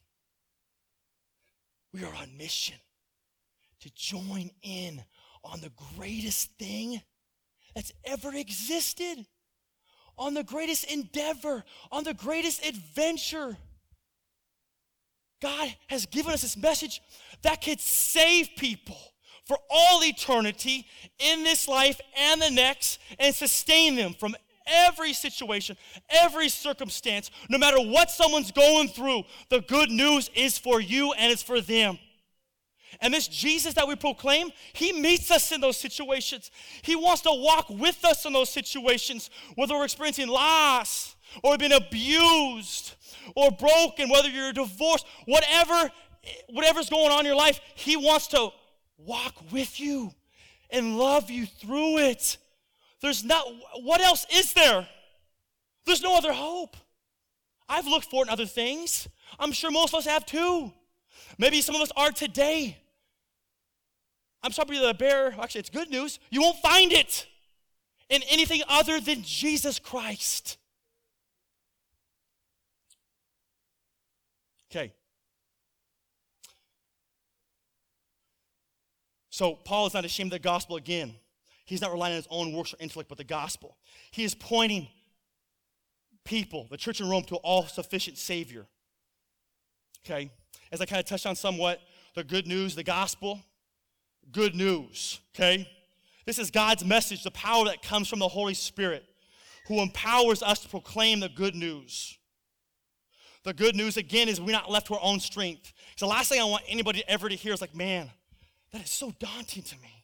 We 1.92 2.04
are 2.04 2.14
on 2.14 2.38
mission 2.38 2.76
to 3.80 3.90
join 3.96 4.52
in 4.62 5.02
on 5.42 5.60
the 5.60 5.72
greatest 5.96 6.52
thing 6.56 7.02
that's 7.74 7.90
ever 8.04 8.32
existed, 8.32 9.26
on 10.16 10.34
the 10.34 10.44
greatest 10.44 10.84
endeavor, 10.84 11.64
on 11.90 12.04
the 12.04 12.14
greatest 12.14 12.64
adventure. 12.64 13.56
God 15.42 15.74
has 15.88 16.06
given 16.06 16.32
us 16.32 16.42
this 16.42 16.56
message 16.56 17.02
that 17.42 17.60
could 17.60 17.80
save 17.80 18.50
people 18.56 18.98
for 19.46 19.58
all 19.68 20.02
eternity 20.02 20.86
in 21.18 21.44
this 21.44 21.68
life 21.68 22.00
and 22.16 22.40
the 22.40 22.50
next 22.50 22.98
and 23.18 23.34
sustain 23.34 23.94
them 23.96 24.14
from 24.14 24.34
every 24.66 25.12
situation, 25.12 25.77
every 26.09 26.48
circumstance, 26.48 27.31
no 27.48 27.59
matter 27.59 27.81
what 27.81 28.11
someone's 28.11 28.53
going 28.53 28.88
through. 28.88 29.22
The 29.50 29.61
good 29.61 29.90
news 29.90 30.31
is 30.35 30.59
for 30.59 30.81
you 30.81 31.12
and 31.12 31.33
it's 31.33 31.42
for 31.42 31.61
them. 31.61 31.98
And 33.00 33.12
this 33.12 33.27
Jesus 33.27 33.74
that 33.74 33.88
we 33.88 33.96
proclaim, 33.96 34.50
he 34.72 34.92
meets 34.92 35.31
us 35.31 35.50
in 35.53 35.61
those 35.61 35.77
situations. 35.77 36.50
He 36.83 36.94
wants 36.96 37.22
to 37.22 37.33
walk 37.33 37.68
with 37.68 38.05
us 38.05 38.24
in 38.24 38.33
those 38.33 38.50
situations, 38.50 39.31
whether 39.57 39.74
we're 39.74 39.85
experiencing 39.85 40.29
loss 40.29 41.16
or 41.42 41.59
been 41.59 41.72
abused 41.72 42.94
or 43.35 43.50
broken, 43.50 44.09
whether 44.11 44.29
you're 44.29 44.53
divorced, 44.53 45.07
whatever 45.27 45.90
whatever's 46.48 46.88
going 46.88 47.11
on 47.11 47.20
in 47.20 47.27
your 47.27 47.37
life, 47.37 47.61
he 47.74 47.96
wants 47.96 48.29
to 48.29 48.50
walk 48.96 49.35
with 49.53 49.79
you 49.79 50.11
and 50.70 50.98
love 50.98 51.31
you 51.31 51.46
through 51.46 51.98
it. 51.98 52.38
There's 53.00 53.24
not, 53.24 53.46
what 53.83 54.00
else 54.00 54.26
is 54.33 54.52
there? 54.52 54.88
There's 55.85 56.02
no 56.02 56.16
other 56.16 56.33
hope. 56.33 56.76
I've 57.68 57.87
looked 57.87 58.11
for 58.11 58.22
it 58.24 58.28
in 58.28 58.33
other 58.33 58.46
things. 58.46 59.09
I'm 59.38 59.52
sure 59.52 59.70
most 59.70 59.92
of 59.94 59.98
us 59.98 60.07
have 60.07 60.24
too. 60.24 60.72
Maybe 61.38 61.61
some 61.61 61.74
of 61.74 61.80
us 61.80 61.92
are 61.96 62.11
today. 62.11 62.78
I'm 64.42 64.52
sorry 64.52 64.78
to 64.78 64.94
bear, 64.94 65.35
actually, 65.40 65.61
it's 65.61 65.70
good 65.70 65.90
news. 65.90 66.18
You 66.30 66.42
won't 66.42 66.59
find 66.59 66.92
it 66.92 67.26
in 68.11 68.22
anything 68.28 68.62
other 68.68 69.00
than 69.00 69.22
Jesus 69.22 69.78
Christ. 69.78 70.59
Okay. 74.70 74.92
So 79.30 79.54
Paul 79.54 79.87
is 79.87 79.94
not 79.94 80.04
ashamed 80.04 80.33
of 80.33 80.42
the 80.42 80.44
gospel 80.44 80.76
again. 80.76 81.14
He's 81.64 81.81
not 81.81 81.92
relying 81.92 82.12
on 82.12 82.16
his 82.16 82.29
own 82.31 82.53
works 82.53 82.74
or 82.74 82.77
intellect, 82.81 83.09
but 83.09 83.18
the 83.18 83.24
gospel. 83.24 83.77
He 84.11 84.24
is 84.24 84.35
pointing 84.35 84.88
people, 86.24 86.66
the 86.70 86.77
church 86.77 87.00
in 87.00 87.09
Rome, 87.09 87.24
to 87.24 87.35
an 87.35 87.40
all 87.42 87.66
sufficient 87.66 88.18
Savior. 88.18 88.66
Okay? 90.05 90.31
As 90.70 90.81
I 90.81 90.87
kind 90.87 91.00
of 91.00 91.07
touched 91.07 91.27
on 91.27 91.37
somewhat, 91.37 91.81
the 92.14 92.24
good 92.24 92.46
news, 92.46 92.74
the 92.74 92.85
gospel, 92.85 93.40
good 94.31 94.55
news. 94.55 95.20
Okay? 95.35 95.68
This 96.27 96.38
is 96.38 96.50
God's 96.50 96.85
message, 96.85 97.22
the 97.22 97.31
power 97.31 97.64
that 97.64 97.83
comes 97.83 98.09
from 98.09 98.18
the 98.18 98.29
Holy 98.29 98.55
Spirit, 98.55 99.05
who 99.66 99.81
empowers 99.81 100.42
us 100.42 100.61
to 100.61 100.68
proclaim 100.68 101.20
the 101.20 101.31
good 101.31 101.55
news. 101.55 102.18
The 103.42 103.55
good 103.55 103.74
news, 103.74 103.96
again, 103.96 104.29
is 104.29 104.40
we're 104.40 104.53
not 104.53 104.70
left 104.70 104.87
to 104.88 104.94
our 104.94 105.03
own 105.03 105.20
strength. 105.20 105.72
So 105.96 106.07
the 106.07 106.11
last 106.11 106.31
thing 106.31 106.40
I 106.40 106.44
want 106.44 106.64
anybody 106.68 107.05
ever 107.09 107.29
to 107.29 107.35
hear 107.35 107.53
is 107.53 107.61
like, 107.61 107.74
man, 107.74 108.11
that 108.72 108.85
is 108.85 108.90
so 108.90 109.14
daunting 109.18 109.62
to 109.62 109.77
me 109.77 110.03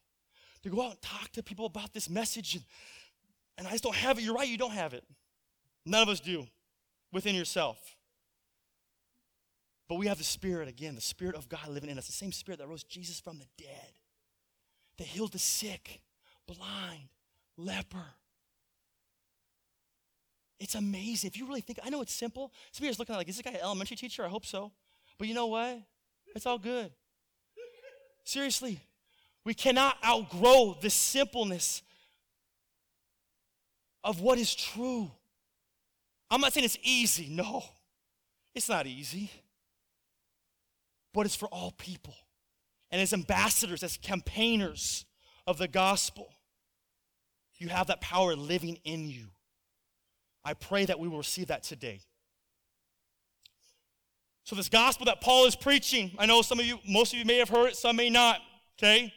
to 0.62 0.70
go 0.70 0.82
out 0.82 0.90
and 0.90 1.02
talk 1.02 1.30
to 1.32 1.42
people 1.42 1.66
about 1.66 1.92
this 1.92 2.08
message. 2.08 2.54
And, 2.54 2.64
and 3.58 3.66
I 3.66 3.72
just 3.72 3.84
don't 3.84 3.94
have 3.94 4.18
it. 4.18 4.22
You're 4.22 4.34
right, 4.34 4.48
you 4.48 4.58
don't 4.58 4.72
have 4.72 4.94
it. 4.94 5.04
None 5.86 6.02
of 6.02 6.08
us 6.08 6.20
do 6.20 6.46
within 7.12 7.34
yourself. 7.34 7.78
But 9.88 9.96
we 9.96 10.06
have 10.06 10.18
the 10.18 10.24
Spirit 10.24 10.68
again, 10.68 10.94
the 10.94 11.00
Spirit 11.00 11.34
of 11.34 11.48
God 11.48 11.66
living 11.68 11.90
in 11.90 11.98
us, 11.98 12.06
the 12.06 12.12
same 12.12 12.32
Spirit 12.32 12.58
that 12.58 12.68
rose 12.68 12.84
Jesus 12.84 13.18
from 13.18 13.38
the 13.38 13.46
dead, 13.58 13.92
that 14.98 15.06
healed 15.06 15.32
the 15.32 15.38
sick, 15.38 16.00
blind, 16.46 17.08
leper. 17.56 18.04
It's 20.60 20.74
amazing. 20.74 21.28
If 21.28 21.38
you 21.38 21.46
really 21.46 21.62
think, 21.62 21.80
I 21.82 21.88
know 21.88 22.02
it's 22.02 22.12
simple. 22.12 22.52
Some 22.70 22.84
of 22.84 22.86
you 22.86 22.92
are 22.92 22.98
looking 22.98 23.14
at 23.14 23.18
like, 23.18 23.28
is 23.28 23.36
this 23.38 23.42
guy 23.42 23.52
an 23.52 23.64
elementary 23.64 23.96
teacher? 23.96 24.24
I 24.24 24.28
hope 24.28 24.44
so. 24.44 24.70
But 25.18 25.26
you 25.26 25.34
know 25.34 25.46
what? 25.46 25.80
It's 26.36 26.46
all 26.46 26.58
good. 26.58 26.92
Seriously, 28.24 28.78
we 29.44 29.54
cannot 29.54 29.96
outgrow 30.04 30.76
the 30.80 30.90
simpleness 30.90 31.82
of 34.04 34.20
what 34.20 34.38
is 34.38 34.54
true. 34.54 35.10
I'm 36.30 36.40
not 36.40 36.52
saying 36.52 36.64
it's 36.64 36.78
easy. 36.82 37.28
No, 37.30 37.64
it's 38.54 38.68
not 38.68 38.86
easy. 38.86 39.30
But 41.12 41.26
it's 41.26 41.34
for 41.34 41.46
all 41.46 41.72
people. 41.72 42.14
And 42.90 43.00
as 43.00 43.12
ambassadors, 43.12 43.82
as 43.82 43.96
campaigners 43.96 45.04
of 45.46 45.58
the 45.58 45.68
gospel, 45.68 46.32
you 47.56 47.68
have 47.68 47.88
that 47.88 48.00
power 48.00 48.34
living 48.34 48.78
in 48.84 49.08
you. 49.08 49.26
I 50.44 50.54
pray 50.54 50.84
that 50.86 50.98
we 50.98 51.08
will 51.08 51.18
receive 51.18 51.48
that 51.48 51.62
today. 51.62 52.00
So, 54.44 54.56
this 54.56 54.68
gospel 54.68 55.06
that 55.06 55.20
Paul 55.20 55.46
is 55.46 55.54
preaching, 55.54 56.12
I 56.18 56.26
know 56.26 56.42
some 56.42 56.58
of 56.58 56.66
you, 56.66 56.78
most 56.88 57.12
of 57.12 57.18
you 57.18 57.24
may 57.24 57.36
have 57.36 57.50
heard 57.50 57.68
it, 57.68 57.76
some 57.76 57.96
may 57.96 58.10
not, 58.10 58.40
okay? 58.78 59.12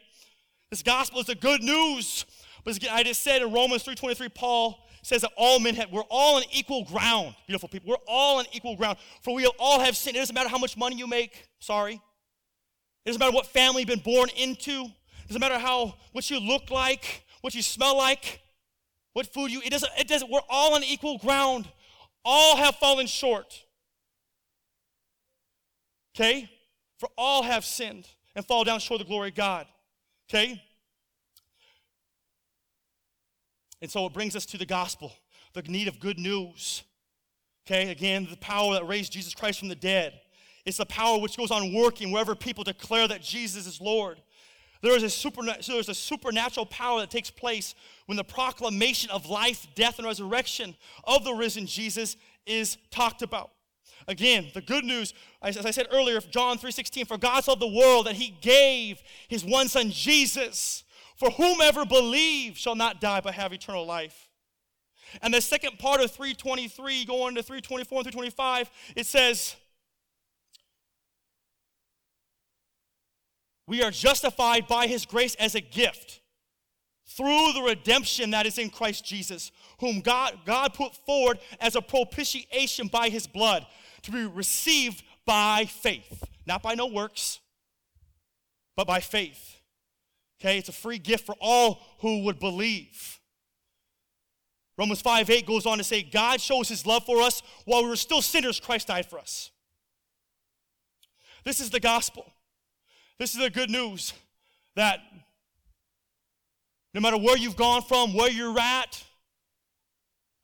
This 0.70 0.82
gospel 0.82 1.20
is 1.20 1.26
the 1.26 1.34
good 1.34 1.62
news. 1.62 2.24
But 2.64 2.78
I 2.90 3.02
just 3.02 3.22
said 3.22 3.42
in 3.42 3.52
Romans 3.52 3.84
3.23, 3.84 4.34
Paul 4.34 4.78
says 5.02 5.20
that 5.20 5.32
all 5.36 5.60
men 5.60 5.74
have, 5.74 5.92
we're 5.92 6.02
all 6.10 6.36
on 6.36 6.42
equal 6.50 6.84
ground. 6.84 7.34
Beautiful 7.46 7.68
people, 7.68 7.90
we're 7.90 8.04
all 8.08 8.38
on 8.38 8.46
equal 8.52 8.74
ground. 8.74 8.96
For 9.22 9.34
we 9.34 9.46
all 9.58 9.80
have 9.80 9.96
sinned. 9.96 10.16
It 10.16 10.20
doesn't 10.20 10.34
matter 10.34 10.48
how 10.48 10.58
much 10.58 10.76
money 10.76 10.96
you 10.96 11.06
make, 11.06 11.46
sorry. 11.58 11.94
It 11.94 13.08
doesn't 13.08 13.20
matter 13.20 13.32
what 13.32 13.46
family 13.46 13.82
you've 13.82 13.88
been 13.88 13.98
born 13.98 14.30
into. 14.36 14.84
It 14.84 15.28
doesn't 15.28 15.40
matter 15.40 15.58
how, 15.58 15.94
what 16.12 16.30
you 16.30 16.40
look 16.40 16.70
like, 16.70 17.24
what 17.42 17.54
you 17.54 17.62
smell 17.62 17.98
like, 17.98 18.40
what 19.12 19.26
food 19.26 19.50
you, 19.50 19.60
it 19.64 19.70
doesn't, 19.70 19.92
it 19.98 20.08
doesn't, 20.08 20.30
we're 20.30 20.40
all 20.48 20.74
on 20.74 20.82
equal 20.82 21.18
ground. 21.18 21.68
All 22.24 22.56
have 22.56 22.76
fallen 22.76 23.06
short. 23.06 23.62
Okay? 26.16 26.48
For 26.98 27.10
all 27.18 27.42
have 27.42 27.64
sinned 27.64 28.08
and 28.34 28.46
fall 28.46 28.64
down 28.64 28.80
short 28.80 29.00
of 29.00 29.06
the 29.06 29.10
glory 29.10 29.28
of 29.28 29.34
God. 29.34 29.66
Okay? 30.28 30.62
And 33.80 33.90
so 33.90 34.06
it 34.06 34.12
brings 34.12 34.34
us 34.34 34.46
to 34.46 34.58
the 34.58 34.66
gospel, 34.66 35.12
the 35.52 35.62
need 35.62 35.88
of 35.88 36.00
good 36.00 36.18
news. 36.18 36.82
Okay, 37.66 37.90
again, 37.90 38.26
the 38.30 38.36
power 38.36 38.74
that 38.74 38.86
raised 38.86 39.12
Jesus 39.12 39.34
Christ 39.34 39.58
from 39.58 39.68
the 39.68 39.74
dead. 39.74 40.20
It's 40.66 40.78
the 40.78 40.86
power 40.86 41.18
which 41.18 41.36
goes 41.36 41.50
on 41.50 41.72
working 41.72 42.10
wherever 42.10 42.34
people 42.34 42.64
declare 42.64 43.08
that 43.08 43.22
Jesus 43.22 43.66
is 43.66 43.80
Lord. 43.80 44.20
There 44.82 44.94
is 44.94 45.02
a, 45.02 45.06
superna- 45.06 45.64
there's 45.66 45.88
a 45.88 45.94
supernatural 45.94 46.66
power 46.66 47.00
that 47.00 47.10
takes 47.10 47.30
place 47.30 47.74
when 48.04 48.16
the 48.16 48.24
proclamation 48.24 49.10
of 49.10 49.26
life, 49.26 49.66
death, 49.74 49.98
and 49.98 50.06
resurrection 50.06 50.76
of 51.04 51.24
the 51.24 51.32
risen 51.32 51.66
Jesus 51.66 52.18
is 52.44 52.76
talked 52.90 53.22
about. 53.22 53.50
Again, 54.06 54.50
the 54.52 54.60
good 54.60 54.84
news, 54.84 55.14
as 55.42 55.56
I 55.56 55.70
said 55.70 55.86
earlier, 55.90 56.20
John 56.20 56.58
3:16, 56.58 57.06
for 57.06 57.16
God 57.16 57.46
loved 57.48 57.60
the 57.60 57.66
world 57.66 58.06
that 58.06 58.16
he 58.16 58.36
gave 58.40 59.02
his 59.28 59.44
one 59.44 59.68
son 59.68 59.90
Jesus, 59.90 60.84
for 61.16 61.30
whomever 61.30 61.84
believes 61.84 62.58
shall 62.58 62.74
not 62.74 63.00
die 63.00 63.20
but 63.20 63.34
have 63.34 63.52
eternal 63.52 63.86
life. 63.86 64.28
And 65.22 65.32
the 65.32 65.40
second 65.40 65.78
part 65.78 66.00
of 66.00 66.10
323 66.10 67.04
going 67.04 67.34
to 67.36 67.42
324 67.42 67.98
and 67.98 68.04
325, 68.04 68.70
it 68.96 69.06
says, 69.06 69.56
We 73.66 73.82
are 73.82 73.90
justified 73.90 74.66
by 74.66 74.86
his 74.86 75.06
grace 75.06 75.34
as 75.36 75.54
a 75.54 75.60
gift 75.60 76.20
through 77.06 77.52
the 77.52 77.62
redemption 77.62 78.30
that 78.30 78.44
is 78.44 78.58
in 78.58 78.70
Christ 78.70 79.04
Jesus, 79.04 79.52
whom 79.78 80.00
God, 80.00 80.40
God 80.44 80.74
put 80.74 80.94
forward 81.06 81.38
as 81.60 81.76
a 81.76 81.82
propitiation 81.82 82.88
by 82.88 83.08
his 83.08 83.26
blood 83.26 83.66
to 84.04 84.12
be 84.12 84.24
received 84.26 85.02
by 85.26 85.64
faith. 85.66 86.24
Not 86.46 86.62
by 86.62 86.74
no 86.74 86.86
works, 86.86 87.40
but 88.76 88.86
by 88.86 89.00
faith. 89.00 89.60
Okay, 90.40 90.58
it's 90.58 90.68
a 90.68 90.72
free 90.72 90.98
gift 90.98 91.24
for 91.24 91.34
all 91.40 91.80
who 92.00 92.24
would 92.24 92.38
believe. 92.38 93.20
Romans 94.76 95.00
5 95.00 95.30
8 95.30 95.46
goes 95.46 95.66
on 95.66 95.78
to 95.78 95.84
say, 95.84 96.02
God 96.02 96.40
shows 96.40 96.68
his 96.68 96.84
love 96.84 97.04
for 97.06 97.22
us 97.22 97.42
while 97.64 97.82
we 97.82 97.88
were 97.88 97.96
still 97.96 98.22
sinners, 98.22 98.60
Christ 98.60 98.88
died 98.88 99.06
for 99.06 99.18
us. 99.18 99.50
This 101.44 101.60
is 101.60 101.70
the 101.70 101.80
gospel. 101.80 102.32
This 103.18 103.34
is 103.34 103.40
the 103.40 103.50
good 103.50 103.70
news 103.70 104.12
that 104.74 105.00
no 106.92 107.00
matter 107.00 107.16
where 107.16 107.36
you've 107.36 107.56
gone 107.56 107.82
from, 107.82 108.14
where 108.14 108.30
you're 108.30 108.58
at, 108.58 109.02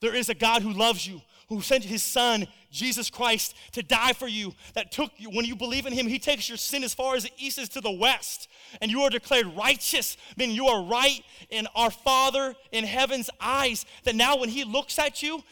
there 0.00 0.14
is 0.14 0.28
a 0.28 0.34
God 0.34 0.62
who 0.62 0.72
loves 0.72 1.06
you, 1.06 1.20
who 1.50 1.60
sent 1.60 1.84
his 1.84 2.02
son, 2.02 2.46
Jesus 2.70 3.10
Christ, 3.10 3.54
to 3.72 3.82
die 3.82 4.12
for 4.12 4.28
you, 4.28 4.54
that 4.74 4.92
took 4.92 5.10
you, 5.18 5.30
when 5.30 5.44
you 5.44 5.56
believe 5.56 5.84
in 5.84 5.92
him, 5.92 6.06
he 6.06 6.20
takes 6.20 6.48
your 6.48 6.56
sin 6.56 6.84
as 6.84 6.94
far 6.94 7.16
as 7.16 7.24
the 7.24 7.32
east 7.36 7.58
is 7.58 7.68
to 7.70 7.80
the 7.80 7.90
west, 7.90 8.48
and 8.80 8.90
you 8.90 9.02
are 9.02 9.10
declared 9.10 9.46
righteous, 9.56 10.16
meaning 10.36 10.54
you 10.54 10.68
are 10.68 10.84
right 10.84 11.22
in 11.50 11.66
our 11.74 11.90
Father 11.90 12.54
in 12.70 12.84
heaven's 12.84 13.28
eyes. 13.40 13.84
That 14.04 14.14
now 14.14 14.38
when 14.38 14.48
he 14.48 14.62
looks 14.62 14.98
at 14.98 15.24
you, 15.24 15.42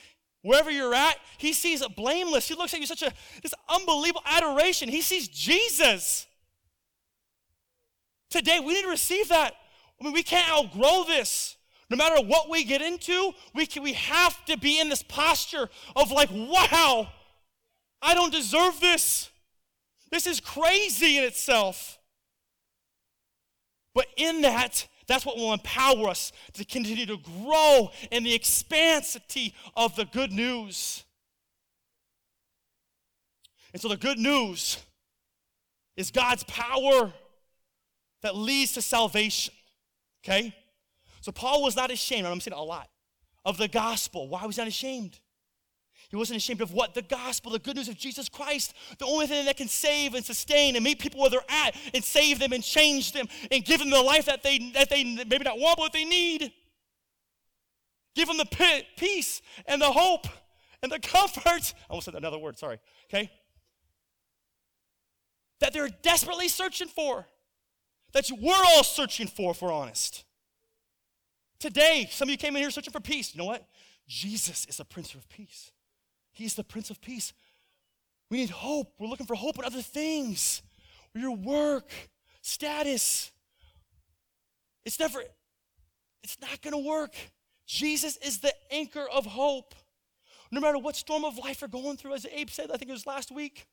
wherever 0.42 0.70
you're 0.70 0.94
at, 0.94 1.16
he 1.36 1.52
sees 1.52 1.82
a 1.82 1.88
blameless. 1.88 2.46
He 2.46 2.54
looks 2.54 2.72
at 2.72 2.80
you 2.80 2.86
such 2.86 3.02
a 3.02 3.12
this 3.42 3.54
unbelievable 3.68 4.22
adoration. 4.24 4.88
He 4.88 5.02
sees 5.02 5.26
Jesus. 5.26 6.26
Today, 8.30 8.60
we 8.60 8.74
need 8.74 8.82
to 8.82 8.88
receive 8.88 9.28
that. 9.30 9.54
I 10.00 10.04
mean, 10.04 10.12
we 10.12 10.22
can't 10.22 10.48
outgrow 10.48 11.02
this. 11.04 11.56
No 11.90 11.96
matter 11.96 12.22
what 12.22 12.50
we 12.50 12.64
get 12.64 12.82
into, 12.82 13.32
we, 13.54 13.66
can, 13.66 13.82
we 13.82 13.94
have 13.94 14.44
to 14.44 14.58
be 14.58 14.78
in 14.78 14.88
this 14.88 15.02
posture 15.02 15.68
of 15.96 16.10
like, 16.10 16.28
wow, 16.30 17.08
I 18.02 18.14
don't 18.14 18.32
deserve 18.32 18.78
this. 18.80 19.30
This 20.10 20.26
is 20.26 20.40
crazy 20.40 21.18
in 21.18 21.24
itself. 21.24 21.98
But 23.94 24.06
in 24.16 24.42
that, 24.42 24.86
that's 25.06 25.24
what 25.24 25.36
will 25.36 25.52
empower 25.52 26.08
us 26.08 26.32
to 26.52 26.64
continue 26.64 27.06
to 27.06 27.16
grow 27.16 27.90
in 28.10 28.22
the 28.22 28.38
expansity 28.38 29.54
of 29.74 29.96
the 29.96 30.04
good 30.04 30.32
news. 30.32 31.04
And 33.72 33.80
so 33.80 33.88
the 33.88 33.96
good 33.96 34.18
news 34.18 34.78
is 35.96 36.10
God's 36.10 36.44
power 36.44 37.12
that 38.22 38.36
leads 38.36 38.72
to 38.74 38.82
salvation. 38.82 39.54
Okay? 40.22 40.54
So 41.20 41.32
Paul 41.32 41.62
was 41.62 41.76
not 41.76 41.90
ashamed, 41.90 42.26
I'm 42.26 42.40
saying 42.40 42.56
a 42.56 42.62
lot, 42.62 42.88
of 43.44 43.56
the 43.56 43.68
gospel. 43.68 44.28
Why 44.28 44.44
was 44.46 44.56
he 44.56 44.62
not 44.62 44.68
ashamed? 44.68 45.20
He 46.08 46.16
wasn't 46.16 46.38
ashamed 46.38 46.62
of 46.62 46.72
what? 46.72 46.94
The 46.94 47.02
gospel, 47.02 47.52
the 47.52 47.58
good 47.58 47.76
news 47.76 47.88
of 47.88 47.96
Jesus 47.96 48.28
Christ, 48.28 48.72
the 48.98 49.04
only 49.04 49.26
thing 49.26 49.44
that 49.44 49.56
can 49.56 49.68
save 49.68 50.14
and 50.14 50.24
sustain 50.24 50.74
and 50.74 50.84
meet 50.84 50.98
people 50.98 51.20
where 51.20 51.28
they're 51.28 51.40
at 51.48 51.76
and 51.92 52.02
save 52.02 52.38
them 52.38 52.52
and 52.52 52.64
change 52.64 53.12
them 53.12 53.26
and 53.50 53.64
give 53.64 53.80
them 53.80 53.90
the 53.90 54.00
life 54.00 54.24
that 54.24 54.42
they, 54.42 54.70
that 54.72 54.88
they 54.88 55.04
maybe 55.04 55.44
not 55.44 55.58
want, 55.58 55.78
but 55.78 55.92
they 55.92 56.04
need. 56.04 56.50
Give 58.14 58.26
them 58.26 58.38
the 58.38 58.84
peace 58.96 59.42
and 59.66 59.82
the 59.82 59.90
hope 59.90 60.26
and 60.82 60.90
the 60.90 60.98
comfort. 61.02 61.74
I 61.74 61.90
almost 61.90 62.06
said 62.06 62.14
another 62.14 62.38
word, 62.38 62.58
sorry. 62.58 62.78
Okay? 63.06 63.30
That 65.60 65.74
they're 65.74 65.88
desperately 65.88 66.48
searching 66.48 66.88
for 66.88 67.26
that 68.12 68.30
we're 68.40 68.54
all 68.54 68.84
searching 68.84 69.26
for, 69.26 69.50
if 69.50 69.60
we're 69.60 69.72
honest. 69.72 70.24
Today, 71.58 72.08
some 72.10 72.28
of 72.28 72.30
you 72.30 72.36
came 72.36 72.54
in 72.54 72.62
here 72.62 72.70
searching 72.70 72.92
for 72.92 73.00
peace. 73.00 73.34
You 73.34 73.38
know 73.38 73.46
what? 73.46 73.66
Jesus 74.06 74.64
is 74.66 74.76
the 74.76 74.84
Prince 74.84 75.14
of 75.14 75.28
Peace. 75.28 75.72
He's 76.30 76.54
the 76.54 76.64
Prince 76.64 76.90
of 76.90 77.00
Peace. 77.00 77.32
We 78.30 78.38
need 78.38 78.50
hope. 78.50 78.92
We're 78.98 79.08
looking 79.08 79.26
for 79.26 79.34
hope 79.34 79.58
in 79.58 79.64
other 79.64 79.82
things. 79.82 80.62
Your 81.14 81.34
work, 81.34 81.90
status. 82.42 83.32
It's 84.84 85.00
never, 85.00 85.22
it's 86.22 86.38
not 86.40 86.62
to 86.74 86.88
work. 86.88 87.14
Jesus 87.66 88.16
is 88.18 88.38
the 88.38 88.52
anchor 88.70 89.06
of 89.12 89.26
hope. 89.26 89.74
No 90.50 90.60
matter 90.60 90.78
what 90.78 90.96
storm 90.96 91.24
of 91.24 91.36
life 91.38 91.60
you're 91.60 91.68
going 91.68 91.96
through, 91.96 92.14
as 92.14 92.24
Abe 92.32 92.48
said, 92.50 92.70
I 92.70 92.76
think 92.76 92.88
it 92.88 92.92
was 92.92 93.06
last 93.06 93.30
week, 93.30 93.66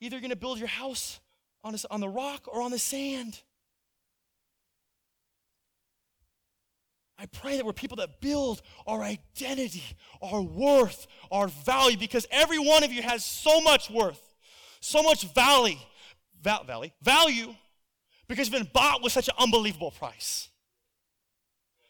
either 0.00 0.16
you're 0.16 0.20
to 0.30 0.36
build 0.36 0.58
your 0.58 0.68
house 0.68 1.20
on, 1.62 1.74
a, 1.74 1.78
on 1.90 2.00
the 2.00 2.08
rock 2.08 2.48
or 2.48 2.62
on 2.62 2.70
the 2.70 2.78
sand. 2.78 3.42
I 7.18 7.26
pray 7.26 7.56
that 7.56 7.66
we're 7.66 7.72
people 7.72 7.96
that 7.96 8.20
build 8.20 8.62
our 8.86 9.02
identity, 9.02 9.82
our 10.22 10.40
worth, 10.40 11.08
our 11.32 11.48
value, 11.48 11.98
because 11.98 12.26
every 12.30 12.58
one 12.58 12.84
of 12.84 12.92
you 12.92 13.02
has 13.02 13.24
so 13.24 13.60
much 13.60 13.90
worth, 13.90 14.20
so 14.80 15.02
much 15.02 15.24
value, 15.34 15.76
val- 16.40 16.62
value, 16.62 16.90
value, 17.02 17.54
because 18.28 18.48
you've 18.48 18.62
been 18.62 18.70
bought 18.72 19.02
with 19.02 19.12
such 19.12 19.26
an 19.26 19.34
unbelievable 19.38 19.90
price. 19.90 20.48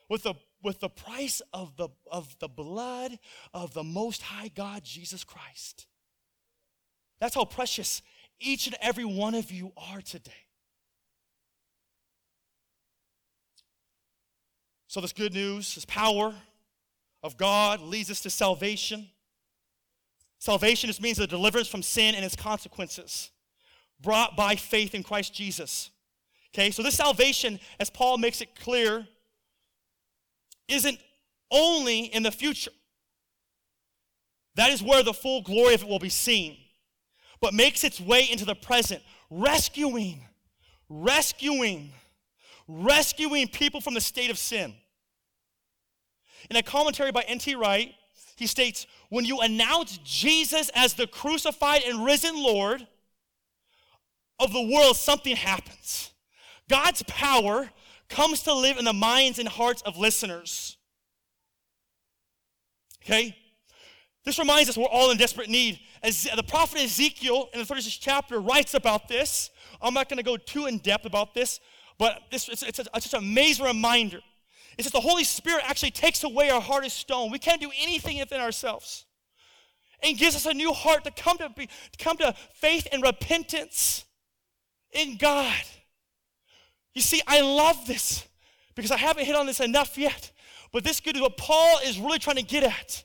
With 0.09 0.23
the, 0.23 0.35
with 0.62 0.81
the 0.81 0.88
price 0.88 1.43
of 1.53 1.77
the, 1.77 1.88
of 2.11 2.35
the 2.38 2.49
blood 2.49 3.19
of 3.53 3.75
the 3.75 3.85
Most 3.85 4.23
High 4.23 4.49
God, 4.49 4.83
Jesus 4.83 5.25
Christ. 5.25 5.87
That's 7.21 7.35
how 7.35 7.45
precious 7.45 8.01
each 8.41 8.67
and 8.67 8.77
every 8.81 9.05
one 9.05 9.35
of 9.35 9.51
you 9.51 9.73
are 9.77 10.01
today. 10.01 10.47
So, 14.88 15.01
this 15.01 15.12
good 15.12 15.35
news, 15.35 15.74
this 15.74 15.85
power 15.85 16.35
of 17.22 17.37
God 17.37 17.81
leads 17.81 18.11
us 18.11 18.20
to 18.22 18.31
salvation. 18.31 19.09
Salvation 20.38 20.88
just 20.88 21.03
means 21.03 21.18
the 21.18 21.27
deliverance 21.27 21.68
from 21.68 21.83
sin 21.83 22.14
and 22.14 22.24
its 22.24 22.37
consequences, 22.37 23.31
brought 24.01 24.37
by 24.37 24.57
faith 24.57 24.94
in 24.94 25.03
Christ 25.03 25.35
Jesus. 25.35 25.90
Okay, 26.55 26.70
so 26.70 26.83
this 26.83 26.94
salvation, 26.94 27.61
as 27.79 27.90
Paul 27.90 28.18
makes 28.18 28.40
it 28.40 28.59
clear, 28.59 29.07
isn't 30.66 30.98
only 31.51 32.01
in 32.07 32.22
the 32.22 32.31
future. 32.31 32.70
That 34.55 34.72
is 34.72 34.83
where 34.83 35.03
the 35.03 35.14
full 35.14 35.42
glory 35.42 35.74
of 35.74 35.83
it 35.83 35.88
will 35.88 35.98
be 35.98 36.09
seen 36.09 36.57
but 37.40 37.55
makes 37.55 37.85
its 37.85 38.01
way 38.01 38.29
into 38.31 38.44
the 38.44 38.55
present, 38.55 39.03
rescuing, 39.31 40.20
rescuing, 40.88 41.92
rescuing 42.68 43.48
people 43.48 43.81
from 43.81 43.94
the 43.94 44.00
state 44.00 44.31
of 44.31 44.38
sin. 44.38 44.74
In 46.50 46.57
a 46.57 46.62
commentary 46.62 47.11
by 47.11 47.22
N.T. 47.22 47.54
Wright, 47.57 47.94
he 48.37 48.46
states 48.46 48.87
When 49.09 49.24
you 49.24 49.40
announce 49.40 49.98
Jesus 50.04 50.70
as 50.74 50.94
the 50.94 51.07
crucified 51.07 51.83
and 51.83 52.04
risen 52.04 52.37
Lord 52.37 52.87
of 54.38 54.52
the 54.52 54.62
world, 54.62 54.96
something 54.96 55.35
happens. 55.35 56.12
God's 56.68 57.02
power 57.04 57.70
comes 58.09 58.42
to 58.42 58.54
live 58.54 58.78
in 58.78 58.85
the 58.85 58.92
minds 58.92 59.38
and 59.38 59.48
hearts 59.48 59.83
of 59.83 59.96
listeners. 59.96 60.76
Okay? 63.04 63.37
This 64.24 64.38
reminds 64.38 64.68
us 64.68 64.76
we're 64.76 64.85
all 64.85 65.11
in 65.11 65.16
desperate 65.16 65.48
need. 65.48 65.81
As 66.02 66.28
the 66.37 66.42
prophet 66.42 66.81
Ezekiel 66.81 67.48
in 67.52 67.61
the 67.61 67.66
36th 67.66 67.98
chapter 68.00 68.40
writes 68.40 68.74
about 68.74 69.09
this. 69.09 69.50
I'm 69.81 69.94
not 69.94 70.09
going 70.09 70.18
to 70.18 70.22
go 70.22 70.37
too 70.37 70.66
in 70.66 70.78
depth 70.78 71.07
about 71.07 71.35
this, 71.35 71.61
but 71.98 72.22
this, 72.30 72.48
it's, 72.48 72.62
it's, 72.62 72.78
a, 72.78 72.84
it's 72.94 73.04
just 73.04 73.14
an 73.14 73.20
amazing 73.20 73.66
reminder. 73.66 74.20
It's 74.76 74.84
just 74.84 74.92
the 74.92 75.00
Holy 75.00 75.24
Spirit 75.24 75.64
actually 75.66 75.90
takes 75.90 76.22
away 76.22 76.50
our 76.50 76.61
heart 76.61 76.84
of 76.84 76.92
stone. 76.92 77.30
We 77.32 77.40
can't 77.40 77.61
do 77.61 77.70
anything 77.80 78.18
within 78.18 78.40
ourselves. 78.40 79.04
And 80.00 80.16
gives 80.16 80.37
us 80.37 80.46
a 80.46 80.54
new 80.54 80.72
heart 80.72 81.02
to 81.04 81.11
come 81.11 81.38
to, 81.38 81.48
be, 81.48 81.66
to 81.66 82.04
come 82.04 82.16
to 82.18 82.32
faith 82.54 82.87
and 82.92 83.02
repentance 83.02 84.04
in 84.92 85.16
God. 85.16 85.61
You 86.94 87.02
see, 87.02 87.20
I 87.26 87.40
love 87.40 87.87
this 87.87 88.26
because 88.76 88.92
I 88.92 88.96
haven't 88.96 89.24
hit 89.24 89.34
on 89.34 89.46
this 89.46 89.58
enough 89.58 89.98
yet. 89.98 90.30
But 90.72 90.84
this 90.84 91.00
good 91.00 91.18
what 91.20 91.37
Paul 91.37 91.78
is 91.84 91.98
really 91.98 92.20
trying 92.20 92.37
to 92.37 92.42
get 92.42 92.62
at. 92.62 93.04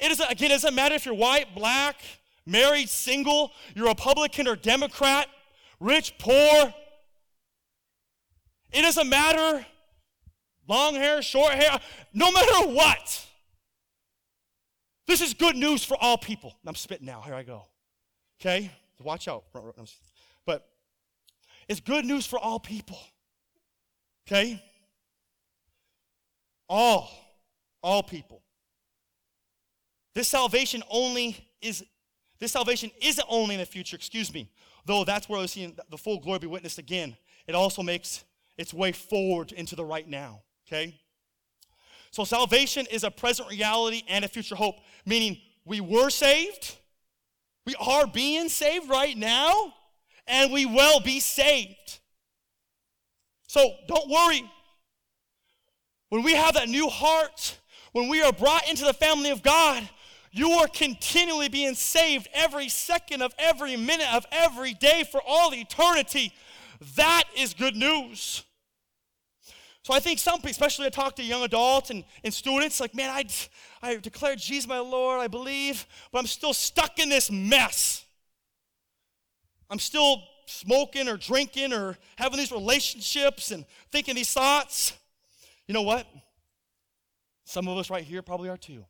It 0.00 0.10
is 0.10 0.20
again, 0.20 0.50
it 0.50 0.54
doesn't 0.54 0.74
matter 0.74 0.96
if 0.96 1.06
you're 1.06 1.14
white, 1.14 1.54
black, 1.54 2.00
married, 2.46 2.88
single, 2.88 3.52
you're 3.74 3.86
Republican 3.86 4.48
or 4.48 4.56
Democrat, 4.56 5.28
rich, 5.78 6.14
poor. 6.18 6.74
It 8.74 8.82
doesn't 8.82 9.08
matter 9.08 9.64
long 10.68 10.94
hair, 10.94 11.22
short 11.22 11.52
hair, 11.52 11.78
no 12.12 12.32
matter 12.32 12.68
what. 12.68 13.26
This 15.06 15.20
is 15.20 15.34
good 15.34 15.56
news 15.56 15.84
for 15.84 15.96
all 16.00 16.18
people. 16.18 16.54
I'm 16.66 16.74
spitting 16.74 17.06
now. 17.06 17.20
Here 17.20 17.34
I 17.34 17.42
go. 17.42 17.66
Okay? 18.40 18.70
Watch 19.02 19.28
out. 19.28 19.44
But 20.46 20.66
it's 21.68 21.80
good 21.80 22.04
news 22.04 22.26
for 22.26 22.38
all 22.38 22.58
people. 22.58 22.98
Okay? 24.26 24.62
All. 26.68 27.10
All 27.82 28.02
people. 28.02 28.42
This 30.14 30.28
salvation 30.28 30.82
only 30.90 31.36
is 31.60 31.84
this 32.38 32.52
salvation 32.52 32.90
isn't 33.00 33.26
only 33.28 33.54
in 33.54 33.60
the 33.60 33.66
future, 33.66 33.96
excuse 33.96 34.32
me, 34.32 34.50
though 34.84 35.04
that's 35.04 35.28
where 35.28 35.40
we're 35.40 35.46
seeing 35.46 35.76
the 35.90 35.98
full 35.98 36.18
glory 36.18 36.40
be 36.40 36.46
witnessed 36.46 36.78
again. 36.78 37.16
It 37.46 37.54
also 37.54 37.82
makes 37.82 38.24
its 38.56 38.72
way 38.72 38.92
forward 38.92 39.52
into 39.52 39.76
the 39.76 39.84
right 39.84 40.08
now. 40.08 40.42
Okay? 40.66 40.94
So 42.10 42.24
salvation 42.24 42.86
is 42.90 43.04
a 43.04 43.10
present 43.10 43.50
reality 43.50 44.02
and 44.08 44.24
a 44.24 44.28
future 44.28 44.54
hope, 44.54 44.76
meaning 45.04 45.38
we 45.64 45.80
were 45.80 46.10
saved, 46.10 46.76
we 47.66 47.74
are 47.80 48.06
being 48.06 48.48
saved 48.48 48.88
right 48.88 49.16
now, 49.16 49.74
and 50.26 50.52
we 50.52 50.66
will 50.66 51.00
be 51.00 51.20
saved. 51.20 52.00
So 53.46 53.72
don't 53.88 54.08
worry. 54.08 54.50
When 56.10 56.22
we 56.22 56.34
have 56.34 56.54
that 56.54 56.68
new 56.68 56.88
heart, 56.88 57.58
when 57.92 58.08
we 58.08 58.22
are 58.22 58.32
brought 58.32 58.68
into 58.68 58.84
the 58.84 58.92
family 58.92 59.30
of 59.30 59.42
God, 59.42 59.88
you 60.30 60.50
are 60.50 60.66
continually 60.66 61.48
being 61.48 61.74
saved 61.74 62.28
every 62.34 62.68
second 62.68 63.22
of 63.22 63.32
every 63.38 63.76
minute 63.76 64.12
of 64.12 64.26
every 64.32 64.74
day 64.74 65.04
for 65.10 65.20
all 65.26 65.54
eternity. 65.54 66.32
That 66.96 67.24
is 67.36 67.54
good 67.54 67.76
news. 67.76 68.44
So 69.82 69.92
I 69.92 70.00
think 70.00 70.18
some 70.18 70.40
especially 70.44 70.86
I 70.86 70.90
talk 70.90 71.14
to 71.16 71.22
young 71.22 71.42
adults 71.42 71.90
and, 71.90 72.04
and 72.24 72.32
students, 72.32 72.80
like, 72.80 72.94
man, 72.94 73.10
I, 73.10 73.26
I 73.82 73.96
declared 73.96 74.38
Jesus 74.38 74.66
my 74.66 74.78
Lord, 74.78 75.20
I 75.20 75.28
believe, 75.28 75.86
but 76.10 76.20
I'm 76.20 76.26
still 76.26 76.54
stuck 76.54 76.98
in 76.98 77.10
this 77.10 77.30
mess. 77.30 78.06
I'm 79.68 79.78
still 79.78 80.22
smoking 80.46 81.08
or 81.08 81.18
drinking 81.18 81.74
or 81.74 81.98
having 82.16 82.38
these 82.38 82.52
relationships 82.52 83.50
and 83.50 83.66
thinking 83.92 84.14
these 84.14 84.32
thoughts. 84.32 84.94
You 85.66 85.74
know 85.74 85.82
what? 85.82 86.06
Some 87.44 87.68
of 87.68 87.76
us 87.76 87.90
right 87.90 88.04
here 88.04 88.22
probably 88.22 88.48
are 88.48 88.56
too. 88.56 88.84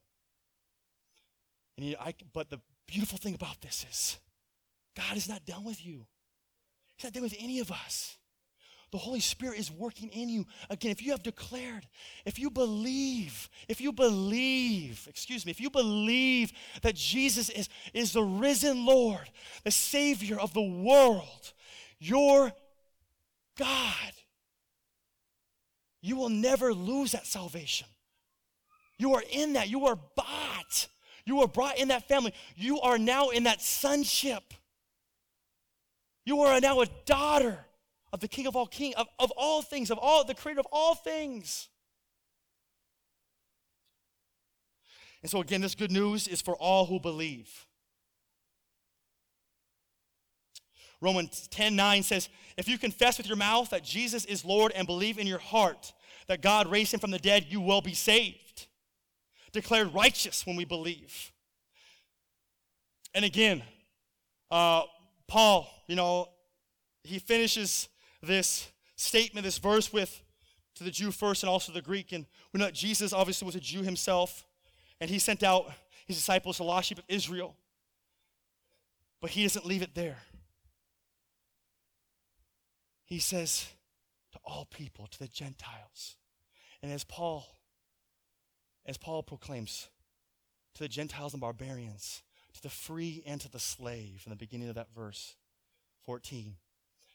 And 1.76 1.86
you, 1.86 1.96
I, 1.98 2.14
but 2.32 2.50
the 2.50 2.60
beautiful 2.86 3.18
thing 3.18 3.34
about 3.34 3.60
this 3.60 3.84
is 3.90 4.18
God 4.96 5.16
is 5.16 5.28
not 5.28 5.44
done 5.44 5.64
with 5.64 5.84
you. 5.84 6.06
He's 6.96 7.04
not 7.04 7.12
done 7.12 7.22
with 7.22 7.36
any 7.38 7.58
of 7.60 7.70
us. 7.70 8.16
The 8.90 8.98
Holy 8.98 9.18
Spirit 9.18 9.58
is 9.58 9.72
working 9.72 10.08
in 10.10 10.28
you. 10.28 10.46
Again, 10.70 10.92
if 10.92 11.02
you 11.02 11.10
have 11.10 11.22
declared, 11.24 11.84
if 12.24 12.38
you 12.38 12.48
believe, 12.48 13.48
if 13.68 13.80
you 13.80 13.92
believe, 13.92 15.04
excuse 15.10 15.44
me, 15.44 15.50
if 15.50 15.60
you 15.60 15.68
believe 15.68 16.52
that 16.82 16.94
Jesus 16.94 17.50
is, 17.50 17.68
is 17.92 18.12
the 18.12 18.22
risen 18.22 18.86
Lord, 18.86 19.28
the 19.64 19.72
Savior 19.72 20.38
of 20.38 20.54
the 20.54 20.62
world, 20.62 21.52
your 21.98 22.52
God, 23.58 24.12
you 26.00 26.16
will 26.16 26.28
never 26.28 26.72
lose 26.72 27.12
that 27.12 27.26
salvation. 27.26 27.88
You 28.98 29.14
are 29.14 29.22
in 29.32 29.54
that. 29.54 29.68
You 29.68 29.86
are 29.86 29.98
bought. 30.14 30.86
You 31.24 31.36
were 31.36 31.48
brought 31.48 31.78
in 31.78 31.88
that 31.88 32.06
family. 32.06 32.32
You 32.54 32.80
are 32.80 32.98
now 32.98 33.30
in 33.30 33.44
that 33.44 33.60
sonship. 33.60 34.42
You 36.24 36.40
are 36.40 36.60
now 36.60 36.80
a 36.80 36.86
daughter 37.06 37.58
of 38.12 38.20
the 38.20 38.28
King 38.28 38.46
of 38.46 38.56
all 38.56 38.66
King, 38.66 38.94
of, 38.96 39.06
of 39.18 39.30
all 39.36 39.62
things, 39.62 39.90
of 39.90 39.98
all 39.98 40.24
the 40.24 40.34
creator 40.34 40.60
of 40.60 40.66
all 40.72 40.94
things. 40.94 41.68
And 45.22 45.30
so 45.30 45.40
again, 45.40 45.60
this 45.60 45.74
good 45.74 45.90
news 45.90 46.28
is 46.28 46.40
for 46.40 46.54
all 46.56 46.86
who 46.86 47.00
believe. 47.00 47.66
Romans 51.00 51.48
10 51.48 51.76
9 51.76 52.02
says, 52.02 52.28
If 52.56 52.68
you 52.68 52.78
confess 52.78 53.18
with 53.18 53.26
your 53.26 53.36
mouth 53.36 53.70
that 53.70 53.84
Jesus 53.84 54.24
is 54.24 54.44
Lord 54.44 54.72
and 54.74 54.86
believe 54.86 55.18
in 55.18 55.26
your 55.26 55.38
heart 55.38 55.92
that 56.28 56.40
God 56.40 56.66
raised 56.66 56.94
him 56.94 57.00
from 57.00 57.10
the 57.10 57.18
dead, 57.18 57.46
you 57.48 57.60
will 57.60 57.82
be 57.82 57.94
saved 57.94 58.66
declared 59.54 59.94
righteous 59.94 60.46
when 60.46 60.56
we 60.56 60.66
believe. 60.66 61.32
And 63.14 63.24
again, 63.24 63.62
uh, 64.50 64.82
Paul, 65.26 65.68
you 65.86 65.96
know, 65.96 66.28
he 67.02 67.18
finishes 67.18 67.88
this 68.22 68.70
statement, 68.96 69.44
this 69.44 69.58
verse 69.58 69.92
with 69.92 70.22
to 70.76 70.84
the 70.84 70.90
Jew 70.90 71.10
first 71.10 71.42
and 71.42 71.50
also 71.50 71.72
the 71.72 71.82
Greek. 71.82 72.12
And 72.12 72.26
we 72.52 72.58
know 72.58 72.66
that 72.66 72.74
Jesus 72.74 73.12
obviously 73.12 73.46
was 73.46 73.54
a 73.54 73.60
Jew 73.60 73.82
himself, 73.82 74.46
and 75.00 75.10
he 75.10 75.18
sent 75.18 75.42
out 75.42 75.70
his 76.06 76.16
disciples 76.16 76.56
to 76.58 76.64
lost 76.64 76.88
sheep 76.88 76.98
of 76.98 77.04
Israel. 77.08 77.56
But 79.20 79.30
he 79.30 79.42
doesn't 79.42 79.66
leave 79.66 79.82
it 79.82 79.94
there. 79.94 80.18
He 83.04 83.18
says 83.18 83.68
to 84.32 84.38
all 84.44 84.66
people, 84.66 85.06
to 85.06 85.18
the 85.18 85.28
Gentiles. 85.28 86.16
And 86.82 86.92
as 86.92 87.04
Paul 87.04 87.46
as 88.86 88.98
Paul 88.98 89.22
proclaims 89.22 89.88
to 90.74 90.82
the 90.82 90.88
Gentiles 90.88 91.32
and 91.32 91.40
barbarians, 91.40 92.22
the 92.64 92.70
free 92.70 93.22
and 93.26 93.42
to 93.42 93.50
the 93.50 93.60
slave 93.60 94.22
in 94.24 94.30
the 94.30 94.36
beginning 94.36 94.70
of 94.70 94.74
that 94.74 94.88
verse 94.96 95.36
14. 96.06 96.56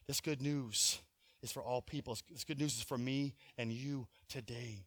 This 0.06 0.22
good 0.22 0.44
news 0.44 1.00
is 1.42 1.52
for 1.52 1.64
all 1.64 1.82
people. 1.82 2.16
This 2.30 2.44
good 2.44 2.60
news 2.60 2.78
is 2.78 2.84
for 2.84 3.00
me 3.00 3.34
and 3.58 3.74
you 3.74 4.08
today. 4.30 4.86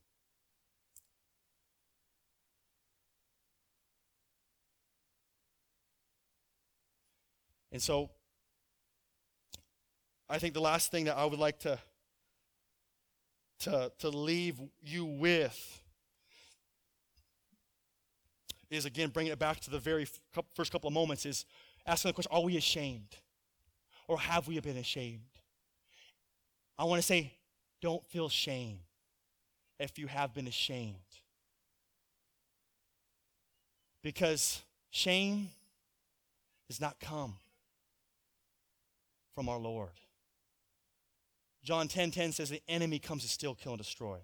And 7.72 7.83
so, 7.83 8.11
I 10.31 10.38
think 10.38 10.55
the 10.55 10.61
last 10.61 10.92
thing 10.92 11.07
that 11.07 11.16
I 11.16 11.25
would 11.25 11.40
like 11.40 11.59
to, 11.61 11.77
to, 13.61 13.90
to 13.98 14.09
leave 14.11 14.61
you 14.81 15.07
with 15.07 15.82
is 18.75 18.85
again 18.85 19.11
bringing 19.11 19.33
it 19.33 19.39
back 19.39 19.61
to 19.61 19.71
the 19.71 19.79
very 19.79 20.07
first 20.55 20.73
couple 20.73 20.89
of 20.89 20.95
moments 20.95 21.27
is 21.27 21.45
asking 21.87 22.11
the 22.11 22.15
question 22.15 22.33
are 22.33 22.43
we 22.43 22.57
ashamed? 22.57 23.17
Or 24.09 24.19
have 24.19 24.49
we 24.49 24.59
been 24.61 24.77
ashamed? 24.77 25.21
I 26.79 26.85
want 26.85 27.01
to 27.01 27.07
say 27.07 27.33
don't 27.81 28.05
feel 28.07 28.29
shame 28.29 28.81
if 29.79 29.99
you 29.99 30.07
have 30.07 30.35
been 30.35 30.47
ashamed. 30.47 30.97
Because 34.03 34.63
shame 34.91 35.51
does 36.69 36.81
not 36.81 36.99
come 37.01 37.35
from 39.35 39.49
our 39.49 39.59
lord. 39.59 39.91
John 41.63 41.87
10 41.89 42.11
10 42.11 42.33
says 42.33 42.51
the 42.51 42.63
enemy 42.69 42.99
comes 42.99 43.23
to 43.23 43.29
steal 43.29 43.55
kill 43.55 43.73
and 43.73 43.81
destroy 43.81 44.19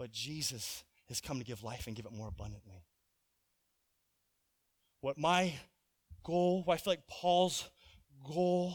but 0.00 0.10
jesus 0.10 0.82
has 1.08 1.20
come 1.20 1.38
to 1.38 1.44
give 1.44 1.62
life 1.62 1.86
and 1.86 1.94
give 1.94 2.06
it 2.06 2.12
more 2.12 2.28
abundantly 2.28 2.86
what 5.00 5.18
my 5.18 5.54
goal, 6.22 6.62
what 6.64 6.74
I 6.74 6.76
feel 6.78 6.92
like 6.92 7.06
Paul's 7.06 7.68
goal 8.24 8.74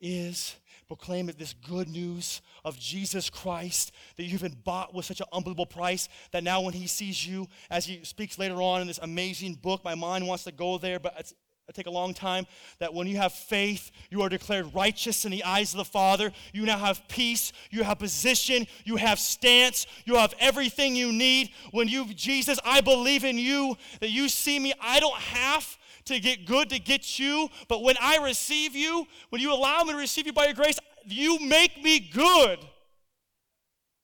is 0.00 0.56
proclaim 0.88 1.26
this 1.26 1.54
good 1.54 1.88
news 1.88 2.42
of 2.64 2.78
Jesus 2.78 3.28
Christ 3.28 3.92
that 4.16 4.24
you've 4.24 4.42
been 4.42 4.56
bought 4.64 4.94
with 4.94 5.04
such 5.04 5.20
an 5.20 5.26
unbelievable 5.32 5.66
price 5.66 6.08
that 6.30 6.44
now 6.44 6.60
when 6.60 6.74
he 6.74 6.86
sees 6.86 7.26
you, 7.26 7.48
as 7.70 7.86
he 7.86 8.04
speaks 8.04 8.38
later 8.38 8.62
on 8.62 8.82
in 8.82 8.86
this 8.86 9.00
amazing 9.02 9.54
book, 9.54 9.84
my 9.84 9.94
mind 9.94 10.26
wants 10.26 10.44
to 10.44 10.52
go 10.52 10.78
there, 10.78 11.00
but 11.00 11.14
it's 11.18 11.34
it 11.68 11.74
take 11.74 11.86
a 11.86 11.90
long 11.90 12.14
time 12.14 12.46
that 12.78 12.94
when 12.94 13.06
you 13.06 13.16
have 13.16 13.32
faith 13.32 13.90
you 14.10 14.22
are 14.22 14.28
declared 14.28 14.74
righteous 14.74 15.24
in 15.24 15.30
the 15.30 15.44
eyes 15.44 15.72
of 15.72 15.78
the 15.78 15.84
father. 15.84 16.32
You 16.52 16.64
now 16.64 16.78
have 16.78 17.06
peace. 17.08 17.52
You 17.70 17.82
have 17.82 17.98
position. 17.98 18.66
You 18.84 18.96
have 18.96 19.18
stance. 19.18 19.86
You 20.04 20.16
have 20.16 20.34
everything 20.38 20.94
you 20.94 21.12
need. 21.12 21.50
When 21.72 21.88
you 21.88 22.06
jesus 22.14 22.58
i 22.64 22.80
believe 22.80 23.24
in 23.24 23.38
you 23.38 23.76
that 24.00 24.10
you 24.10 24.28
see 24.28 24.58
me. 24.58 24.72
I 24.80 25.00
don't 25.00 25.14
have 25.14 25.76
to 26.06 26.20
get 26.20 26.46
good 26.46 26.70
to 26.70 26.78
get 26.78 27.18
you 27.18 27.48
but 27.66 27.82
when 27.82 27.96
i 28.00 28.18
receive 28.18 28.76
you 28.76 29.08
when 29.30 29.42
you 29.42 29.52
allow 29.52 29.82
me 29.82 29.90
to 29.90 29.98
receive 29.98 30.24
you 30.24 30.32
by 30.32 30.44
your 30.44 30.54
grace 30.54 30.78
you 31.06 31.38
make 31.40 31.82
me 31.82 32.00
good. 32.00 32.58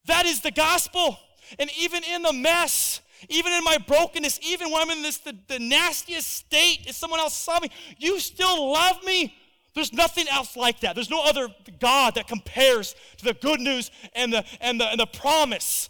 That 0.06 0.26
is 0.26 0.40
the 0.40 0.50
gospel. 0.50 1.18
And 1.58 1.70
even 1.78 2.02
in 2.04 2.22
the 2.22 2.32
mess 2.32 3.00
even 3.28 3.52
in 3.52 3.64
my 3.64 3.78
brokenness, 3.78 4.40
even 4.42 4.70
when 4.70 4.82
I'm 4.82 4.90
in 4.90 5.02
this 5.02 5.18
the, 5.18 5.36
the 5.48 5.58
nastiest 5.58 6.28
state, 6.28 6.80
if 6.86 6.96
someone 6.96 7.20
else 7.20 7.34
saw 7.34 7.60
me, 7.60 7.70
you 7.98 8.18
still 8.20 8.72
love 8.72 9.02
me. 9.04 9.34
There's 9.74 9.92
nothing 9.92 10.28
else 10.28 10.56
like 10.56 10.80
that. 10.80 10.94
There's 10.94 11.10
no 11.10 11.24
other 11.24 11.48
God 11.80 12.16
that 12.16 12.26
compares 12.28 12.94
to 13.18 13.24
the 13.24 13.34
good 13.34 13.60
news 13.60 13.90
and 14.14 14.32
the 14.32 14.44
and 14.60 14.80
the 14.80 14.86
and 14.86 15.00
the 15.00 15.06
promise 15.06 15.88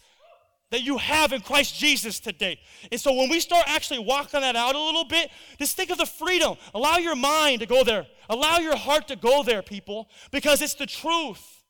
that 0.72 0.82
you 0.82 0.96
have 0.96 1.32
in 1.32 1.40
Christ 1.42 1.78
Jesus 1.78 2.18
today. 2.18 2.58
And 2.90 2.98
so 2.98 3.12
when 3.12 3.28
we 3.28 3.40
start 3.40 3.64
actually 3.66 3.98
walking 3.98 4.40
that 4.40 4.56
out 4.56 4.74
a 4.74 4.80
little 4.80 5.04
bit, 5.04 5.30
just 5.58 5.76
think 5.76 5.90
of 5.90 5.98
the 5.98 6.06
freedom. 6.06 6.56
Allow 6.74 6.96
your 6.96 7.14
mind 7.14 7.60
to 7.60 7.66
go 7.66 7.84
there. 7.84 8.06
Allow 8.30 8.58
your 8.58 8.74
heart 8.74 9.06
to 9.08 9.16
go 9.16 9.42
there, 9.42 9.62
people, 9.62 10.08
because 10.30 10.62
it's 10.62 10.74
the 10.74 10.86
truth. 10.86 11.62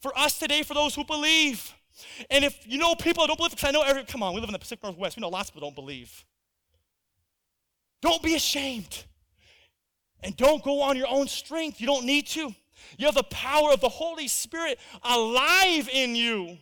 For 0.00 0.16
us 0.18 0.38
today, 0.38 0.62
for 0.62 0.72
those 0.72 0.94
who 0.94 1.04
believe. 1.04 1.74
And 2.30 2.44
if 2.44 2.66
you 2.66 2.78
know 2.78 2.94
people 2.94 3.22
that 3.22 3.28
don't 3.28 3.36
believe, 3.36 3.52
because 3.52 3.68
I 3.68 3.72
know 3.72 3.82
every, 3.82 4.04
come 4.04 4.22
on, 4.22 4.34
we 4.34 4.40
live 4.40 4.48
in 4.48 4.52
the 4.52 4.58
Pacific 4.58 4.82
Northwest. 4.82 5.16
We 5.16 5.20
know 5.20 5.28
lots 5.28 5.48
of 5.48 5.54
people 5.54 5.68
don't 5.68 5.74
believe. 5.74 6.24
Don't 8.00 8.22
be 8.22 8.34
ashamed. 8.34 9.04
And 10.22 10.36
don't 10.36 10.62
go 10.62 10.80
on 10.82 10.96
your 10.96 11.08
own 11.08 11.28
strength. 11.28 11.80
You 11.80 11.86
don't 11.86 12.04
need 12.04 12.26
to. 12.28 12.54
You 12.96 13.06
have 13.06 13.14
the 13.14 13.24
power 13.24 13.72
of 13.72 13.80
the 13.80 13.88
Holy 13.88 14.28
Spirit 14.28 14.78
alive 15.02 15.88
in 15.92 16.14
you. 16.14 16.58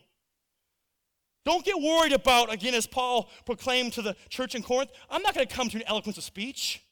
Don't 1.44 1.64
get 1.64 1.80
worried 1.80 2.12
about, 2.12 2.52
again, 2.52 2.74
as 2.74 2.86
Paul 2.86 3.30
proclaimed 3.44 3.92
to 3.94 4.02
the 4.02 4.16
church 4.28 4.54
in 4.54 4.62
Corinth, 4.62 4.90
I'm 5.08 5.22
not 5.22 5.34
going 5.34 5.46
to 5.46 5.54
come 5.54 5.68
to 5.68 5.76
an 5.76 5.84
eloquence 5.86 6.18
of 6.18 6.24
speech. 6.24 6.82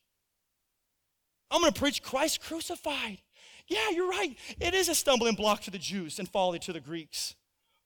I'm 1.50 1.60
going 1.60 1.72
to 1.72 1.78
preach 1.78 2.02
Christ 2.02 2.40
crucified. 2.40 3.18
Yeah, 3.66 3.90
you're 3.90 4.08
right. 4.08 4.36
It 4.60 4.74
is 4.74 4.88
a 4.88 4.94
stumbling 4.94 5.34
block 5.34 5.62
to 5.62 5.70
the 5.70 5.78
Jews 5.78 6.18
and 6.18 6.28
folly 6.28 6.58
to 6.60 6.72
the 6.72 6.80
Greeks. 6.80 7.34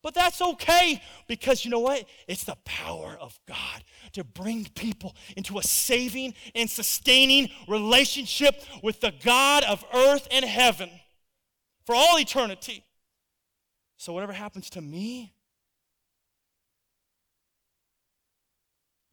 But 0.02 0.14
that's 0.14 0.40
okay 0.40 1.02
because 1.26 1.64
you 1.64 1.70
know 1.70 1.80
what? 1.80 2.04
It's 2.28 2.44
the 2.44 2.56
power 2.64 3.16
of 3.20 3.38
God 3.46 3.82
to 4.12 4.22
bring 4.22 4.64
people 4.74 5.16
into 5.36 5.58
a 5.58 5.62
saving 5.62 6.34
and 6.54 6.70
sustaining 6.70 7.50
relationship 7.66 8.62
with 8.82 9.00
the 9.00 9.12
God 9.24 9.64
of 9.64 9.84
earth 9.92 10.28
and 10.30 10.44
heaven 10.44 10.90
for 11.84 11.94
all 11.94 12.18
eternity. 12.18 12.84
So, 13.96 14.12
whatever 14.12 14.32
happens 14.32 14.70
to 14.70 14.80
me, 14.80 15.32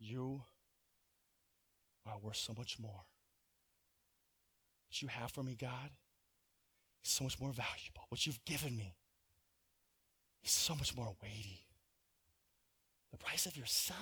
You 0.05 0.43
are 2.05 2.19
worth 2.21 2.37
so 2.37 2.53
much 2.55 2.77
more. 2.79 3.05
What 4.87 5.01
you 5.01 5.07
have 5.07 5.31
for 5.31 5.41
me, 5.41 5.55
God, 5.59 5.89
is 7.03 7.11
so 7.11 7.23
much 7.23 7.39
more 7.39 7.51
valuable. 7.51 8.05
What 8.09 8.25
you've 8.27 8.43
given 8.45 8.77
me 8.77 8.93
so 10.51 10.75
much 10.75 10.95
more 10.95 11.15
weighty. 11.21 11.65
The 13.11 13.17
price 13.17 13.45
of 13.45 13.55
your 13.55 13.65
son. 13.65 13.95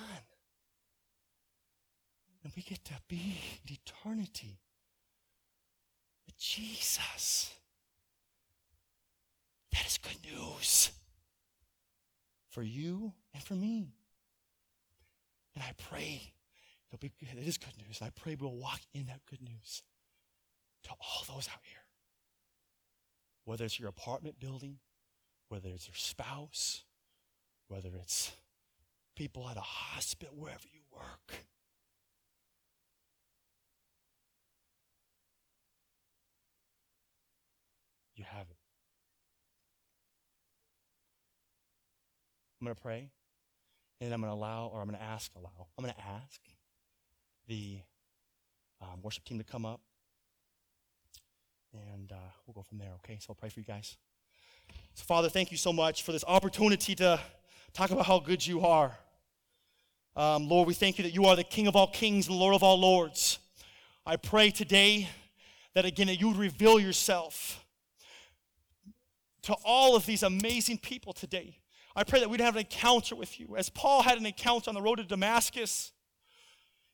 And 2.42 2.52
we 2.54 2.62
get 2.62 2.84
to 2.86 2.94
be 3.08 3.38
in 3.66 3.72
eternity 3.74 4.60
with 6.26 6.36
Jesus. 6.38 7.54
That 9.72 9.86
is 9.86 9.98
good 9.98 10.18
news 10.30 10.90
for 12.50 12.62
you 12.62 13.12
and 13.32 13.42
for 13.42 13.54
me. 13.54 13.94
And 15.54 15.64
I 15.64 15.72
pray 15.88 16.34
it'll 16.88 17.00
be 17.00 17.12
it 17.20 17.46
is 17.46 17.58
good 17.58 17.76
news. 17.78 18.00
And 18.00 18.08
I 18.08 18.10
pray 18.14 18.36
we'll 18.38 18.54
walk 18.54 18.80
in 18.92 19.06
that 19.06 19.20
good 19.28 19.42
news 19.42 19.82
to 20.84 20.90
all 20.90 21.34
those 21.34 21.48
out 21.48 21.60
here. 21.62 21.78
Whether 23.44 23.64
it's 23.64 23.80
your 23.80 23.88
apartment 23.88 24.38
building, 24.38 24.78
whether 25.54 25.68
it's 25.68 25.86
your 25.86 25.94
spouse, 25.94 26.82
whether 27.68 27.90
it's 27.94 28.32
people 29.14 29.48
at 29.48 29.56
a 29.56 29.60
hospital, 29.60 30.34
wherever 30.36 30.66
you 30.72 30.80
work. 30.92 31.44
You 38.16 38.24
have 38.24 38.46
it. 38.50 38.56
I'm 42.60 42.64
going 42.66 42.74
to 42.74 42.82
pray. 42.82 43.10
And 44.00 44.12
I'm 44.12 44.20
going 44.20 44.32
to 44.32 44.36
allow, 44.36 44.72
or 44.74 44.80
I'm 44.80 44.88
going 44.88 44.98
to 44.98 45.04
ask, 45.04 45.30
allow, 45.36 45.68
I'm 45.78 45.84
going 45.84 45.94
to 45.94 46.04
ask 46.04 46.40
the 47.46 47.78
um, 48.80 49.02
worship 49.02 49.22
team 49.22 49.38
to 49.38 49.44
come 49.44 49.64
up. 49.64 49.80
And 51.72 52.10
uh, 52.10 52.16
we'll 52.44 52.54
go 52.54 52.62
from 52.62 52.78
there, 52.78 52.90
okay? 53.04 53.18
So 53.20 53.26
I'll 53.30 53.36
pray 53.36 53.50
for 53.50 53.60
you 53.60 53.66
guys. 53.66 53.96
So, 54.96 55.02
Father, 55.06 55.28
thank 55.28 55.50
you 55.50 55.56
so 55.56 55.72
much 55.72 56.04
for 56.04 56.12
this 56.12 56.22
opportunity 56.24 56.94
to 56.94 57.18
talk 57.72 57.90
about 57.90 58.06
how 58.06 58.20
good 58.20 58.46
you 58.46 58.60
are. 58.60 58.96
Um, 60.14 60.48
Lord, 60.48 60.68
we 60.68 60.74
thank 60.74 60.98
you 60.98 61.02
that 61.02 61.12
you 61.12 61.24
are 61.24 61.34
the 61.34 61.42
King 61.42 61.66
of 61.66 61.74
all 61.74 61.88
kings 61.88 62.28
and 62.28 62.36
Lord 62.36 62.54
of 62.54 62.62
all 62.62 62.78
lords. 62.78 63.40
I 64.06 64.14
pray 64.14 64.52
today 64.52 65.08
that 65.74 65.84
again 65.84 66.06
that 66.06 66.20
you 66.20 66.28
would 66.28 66.36
reveal 66.36 66.78
yourself 66.78 67.64
to 69.42 69.56
all 69.64 69.96
of 69.96 70.06
these 70.06 70.22
amazing 70.22 70.78
people 70.78 71.12
today. 71.12 71.58
I 71.96 72.04
pray 72.04 72.20
that 72.20 72.30
we'd 72.30 72.40
have 72.40 72.54
an 72.54 72.60
encounter 72.60 73.16
with 73.16 73.40
you. 73.40 73.56
As 73.56 73.68
Paul 73.68 74.02
had 74.02 74.16
an 74.16 74.26
encounter 74.26 74.70
on 74.70 74.76
the 74.76 74.82
road 74.82 74.98
to 74.98 75.04
Damascus, 75.04 75.90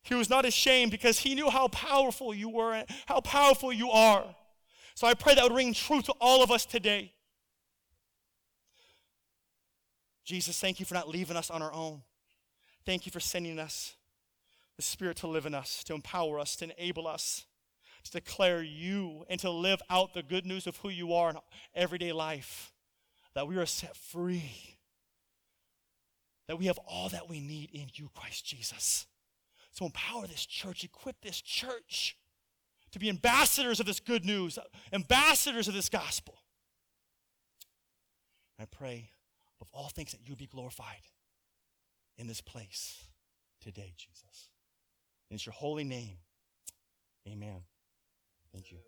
he 0.02 0.14
was 0.14 0.30
not 0.30 0.46
ashamed 0.46 0.90
because 0.90 1.18
he 1.18 1.34
knew 1.34 1.50
how 1.50 1.68
powerful 1.68 2.32
you 2.32 2.48
were 2.48 2.72
and 2.72 2.88
how 3.04 3.20
powerful 3.20 3.74
you 3.74 3.90
are. 3.90 4.24
So 4.94 5.06
I 5.06 5.12
pray 5.12 5.34
that 5.34 5.44
would 5.44 5.54
ring 5.54 5.74
true 5.74 6.00
to 6.00 6.14
all 6.18 6.42
of 6.42 6.50
us 6.50 6.64
today. 6.64 7.12
Jesus, 10.30 10.58
thank 10.58 10.80
you 10.80 10.86
for 10.86 10.94
not 10.94 11.08
leaving 11.08 11.36
us 11.36 11.50
on 11.50 11.60
our 11.60 11.72
own. 11.72 12.02
Thank 12.86 13.04
you 13.04 13.12
for 13.12 13.20
sending 13.20 13.58
us 13.58 13.96
the 14.76 14.82
Spirit 14.82 15.18
to 15.18 15.26
live 15.26 15.44
in 15.44 15.54
us, 15.54 15.84
to 15.84 15.94
empower 15.94 16.38
us, 16.38 16.56
to 16.56 16.64
enable 16.64 17.06
us 17.06 17.44
to 18.04 18.12
declare 18.12 18.62
you 18.62 19.26
and 19.28 19.38
to 19.40 19.50
live 19.50 19.82
out 19.90 20.14
the 20.14 20.22
good 20.22 20.46
news 20.46 20.66
of 20.66 20.78
who 20.78 20.88
you 20.88 21.12
are 21.12 21.28
in 21.28 21.36
everyday 21.74 22.12
life. 22.12 22.72
That 23.34 23.46
we 23.46 23.58
are 23.58 23.66
set 23.66 23.94
free 23.94 24.78
that 26.50 26.56
we 26.56 26.66
have 26.66 26.78
all 26.78 27.08
that 27.10 27.28
we 27.28 27.38
need 27.38 27.70
in 27.72 27.86
you, 27.94 28.10
Christ 28.12 28.44
Jesus. 28.44 29.06
So 29.70 29.84
empower 29.84 30.26
this 30.26 30.44
church, 30.44 30.82
equip 30.82 31.20
this 31.20 31.40
church 31.40 32.16
to 32.90 32.98
be 32.98 33.08
ambassadors 33.08 33.78
of 33.78 33.86
this 33.86 34.00
good 34.00 34.24
news, 34.24 34.58
ambassadors 34.92 35.68
of 35.68 35.74
this 35.74 35.88
gospel. 35.88 36.34
I 38.58 38.64
pray 38.64 39.10
of 39.60 39.68
all 39.72 39.88
things 39.88 40.12
that 40.12 40.20
you 40.26 40.36
be 40.36 40.46
glorified 40.46 41.02
in 42.18 42.26
this 42.26 42.40
place 42.40 43.04
today, 43.60 43.94
Jesus. 43.96 44.50
In 45.30 45.38
your 45.44 45.52
holy 45.52 45.84
name, 45.84 46.16
amen. 47.28 47.62
Thank 48.52 48.72
you. 48.72 48.78